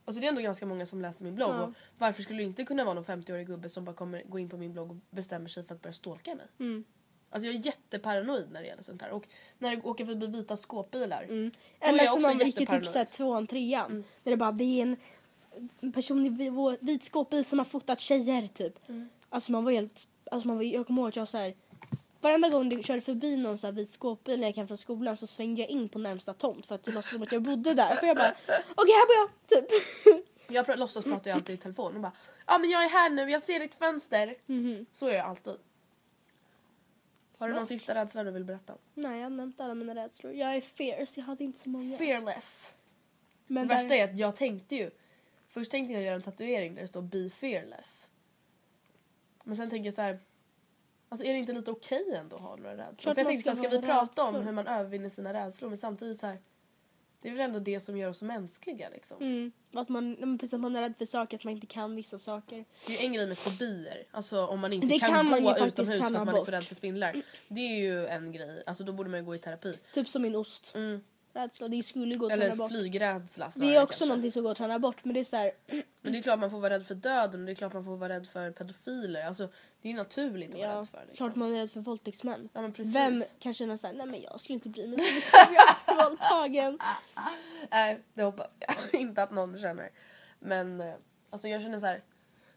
[0.04, 1.62] Alltså det är ändå ganska många som läser min blogg Ja.
[1.62, 4.48] och varför skulle det inte kunna vara någon 50-årig gubbe som bara kommer gå in
[4.48, 6.46] på min blogg och bestämmer sig för att börja stalka mig?
[6.58, 6.84] Mm.
[7.30, 10.56] Alltså jag är jätteparanoid när det gäller sånt här och när det åker förbi vita
[10.56, 11.22] skåpbilar.
[11.22, 11.50] Mm.
[11.80, 14.04] Eller som man gick i typ såhär tvåan, trean.
[14.22, 14.96] Där det bara det är
[15.80, 18.78] en person i vi- vit skåpbil som har fotat tjejer typ.
[19.28, 21.54] Alltså man var helt, alltså man var, jag kommer ihåg att jag såhär
[22.20, 25.16] Varenda gång du körde förbi någon så här vit skåpbil när jag kom från skolan
[25.16, 27.74] så svängde jag in på närmsta tomt för att det låtsades som att jag bodde
[27.74, 27.94] där.
[27.96, 28.34] För jag bara
[28.74, 29.70] okej här bor jag typ.
[30.52, 32.12] Jag låtsas prata ju alltid i telefon och bara
[32.46, 34.34] ja men jag är här nu, jag ser ditt fönster.
[34.46, 34.86] Mhm.
[34.92, 35.54] Så är jag alltid.
[37.40, 38.74] Har du någon sista rädsla du vill berätta?
[38.94, 40.32] Nej jag har nämnt alla mina rädslor.
[40.32, 41.96] Jag är fierce, jag hade inte så många.
[41.96, 42.74] Fearless.
[43.46, 44.90] Men det värsta är att jag tänkte ju
[45.50, 48.10] Först tänkte jag göra en tatuering där det står be fearless.
[49.44, 50.18] Men sen tänker jag så här.
[51.08, 52.96] Alltså är det inte lite okej ändå att ha några rädslor?
[52.96, 54.46] Klart För jag tänkte så här, ska vi ha prata om rädslor.
[54.46, 56.38] hur man övervinner sina rädslor men samtidigt så här.
[57.22, 59.16] Det är väl ändå det som gör oss mänskliga liksom.
[59.20, 59.52] Mm.
[59.74, 62.64] Att man, precis, att man är rädd för saker, att man inte kan vissa saker.
[62.86, 64.04] Det är ju en grej med fobier.
[64.10, 66.38] Alltså om man inte Det kan, kan man gå utomhus för att man är så
[66.38, 66.48] bort.
[66.48, 67.22] rädd för spindlar.
[67.48, 68.62] Det är ju en grej.
[68.66, 69.78] Alltså då borde man ju gå i terapi.
[69.94, 70.72] Typ som min ost.
[70.74, 71.00] Mm.
[71.32, 72.70] Rädsla, det skulle gå att Eller träna bort.
[72.70, 74.06] flygrädsla Det snarare är också kanske.
[74.06, 75.52] någonting som går att träna bort men det är så här,
[76.02, 77.84] Men det är klart man får vara rädd för döden och det är klart man
[77.84, 79.22] får vara rädd för pedofiler.
[79.26, 79.48] Alltså
[79.82, 81.00] det är ju naturligt att vara ja, rädd för.
[81.08, 81.16] Liksom.
[81.16, 82.48] klart man är rädd för våldtäktsmän.
[82.52, 82.94] Ja men precis.
[82.94, 85.98] Vem kan känna såhär, nej men jag skulle inte bry mig så mycket om jag
[86.04, 86.78] är våldtagen.
[87.70, 88.56] Nej det hoppas
[88.92, 89.90] jag inte att någon känner.
[90.38, 90.94] Men eh,
[91.30, 92.00] alltså jag känner så här.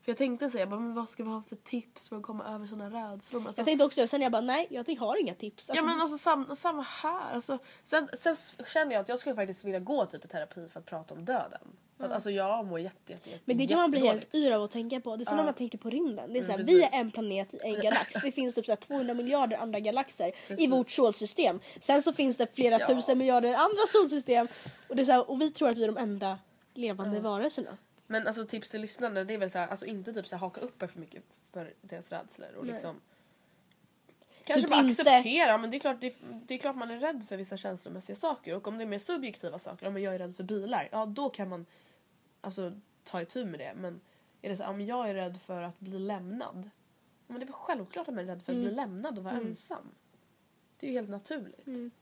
[0.04, 2.56] För jag tänkte säga, bara, men vad ska vi ha för tips för att komma
[2.56, 3.40] över såna rädslor?
[3.40, 5.70] Men Alltså, Jag tänkte också det, sen jag bara nej jag har inga tips.
[5.70, 7.34] Ja Alltså, men alltså sam, samma här.
[7.34, 8.36] Alltså, sen, sen
[8.68, 11.26] kände jag att jag skulle faktiskt vilja gå typ i terapi för att prata om
[11.26, 11.62] döden.
[11.98, 14.52] För att, alltså jag mår jätte, jätte, jätte men det kan man bli helt yr
[14.52, 15.16] av att tänka på.
[15.16, 16.34] Det är som när man tänker på rymden.
[16.34, 18.14] Det är såhär, Mm, vi är en planet i en galax.
[18.24, 20.72] Det finns typ såhär 200 miljarder andra galaxer i Precis.
[20.72, 21.60] vårt solsystem.
[21.82, 22.88] Sen så finns det flera Ja.
[22.88, 24.48] tusen miljarder andra solsystem.
[24.90, 26.38] Och, det är såhär, och vi tror att vi är de enda
[26.74, 27.78] levande varelserna.
[28.14, 30.40] Men alltså tips till lyssnarna det är väl så här, alltså inte typ så här,
[30.40, 32.74] haka upp er för mycket för deras rädslor och Nej.
[32.74, 33.02] liksom
[34.44, 36.16] Kanske Typ bara inte- acceptera men det är, klart, det,
[36.48, 38.98] det är klart man är rädd för vissa känslomässiga saker och om det är mer
[38.98, 41.66] subjektiva saker, om jag är rädd för bilar, ja då kan man
[42.42, 42.72] alltså
[43.04, 44.02] ta itu med det men
[44.42, 46.70] är det så om jag är rädd för att bli lämnad
[47.28, 49.36] men det är väl självklart att man är rädd för att bli lämnad och vara
[49.36, 49.92] ensam.
[50.78, 51.94] Det är ju helt naturligt.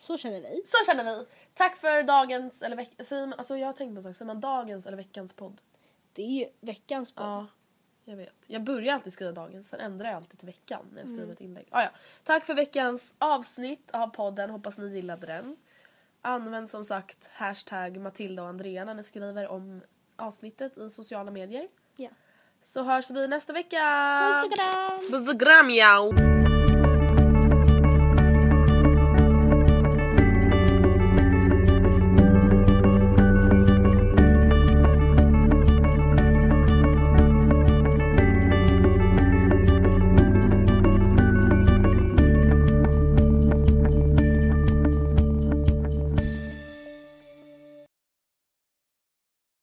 [0.00, 0.62] Så känner vi.
[0.64, 1.26] Så känner vi!
[1.54, 4.26] Tack för dagens, eller veck, säger man, alltså jag har tänkt på en sak, säger
[4.26, 5.60] man dagens eller veckans podd?
[6.12, 7.26] Det är ju veckans podd.
[7.26, 7.46] Ja,
[8.04, 8.34] jag vet.
[8.46, 11.40] Jag börjar alltid skriva dagens, sen ändrar jag alltid till veckan när jag skriver ett
[11.40, 11.68] inlägg.
[11.70, 11.88] Ah, ja.
[12.24, 15.56] Tack för veckans avsnitt av podden, hoppas ni gillade den.
[16.22, 19.82] Använd som sagt hashtag Matilda och Andrea när ni skriver om
[20.16, 21.68] avsnittet i sociala medier.
[21.96, 22.08] Ja.
[22.62, 23.78] Så hörs vi nästa vecka!
[24.42, 25.00] Puss och kram!
[25.10, 26.10] Puss och kram, ja!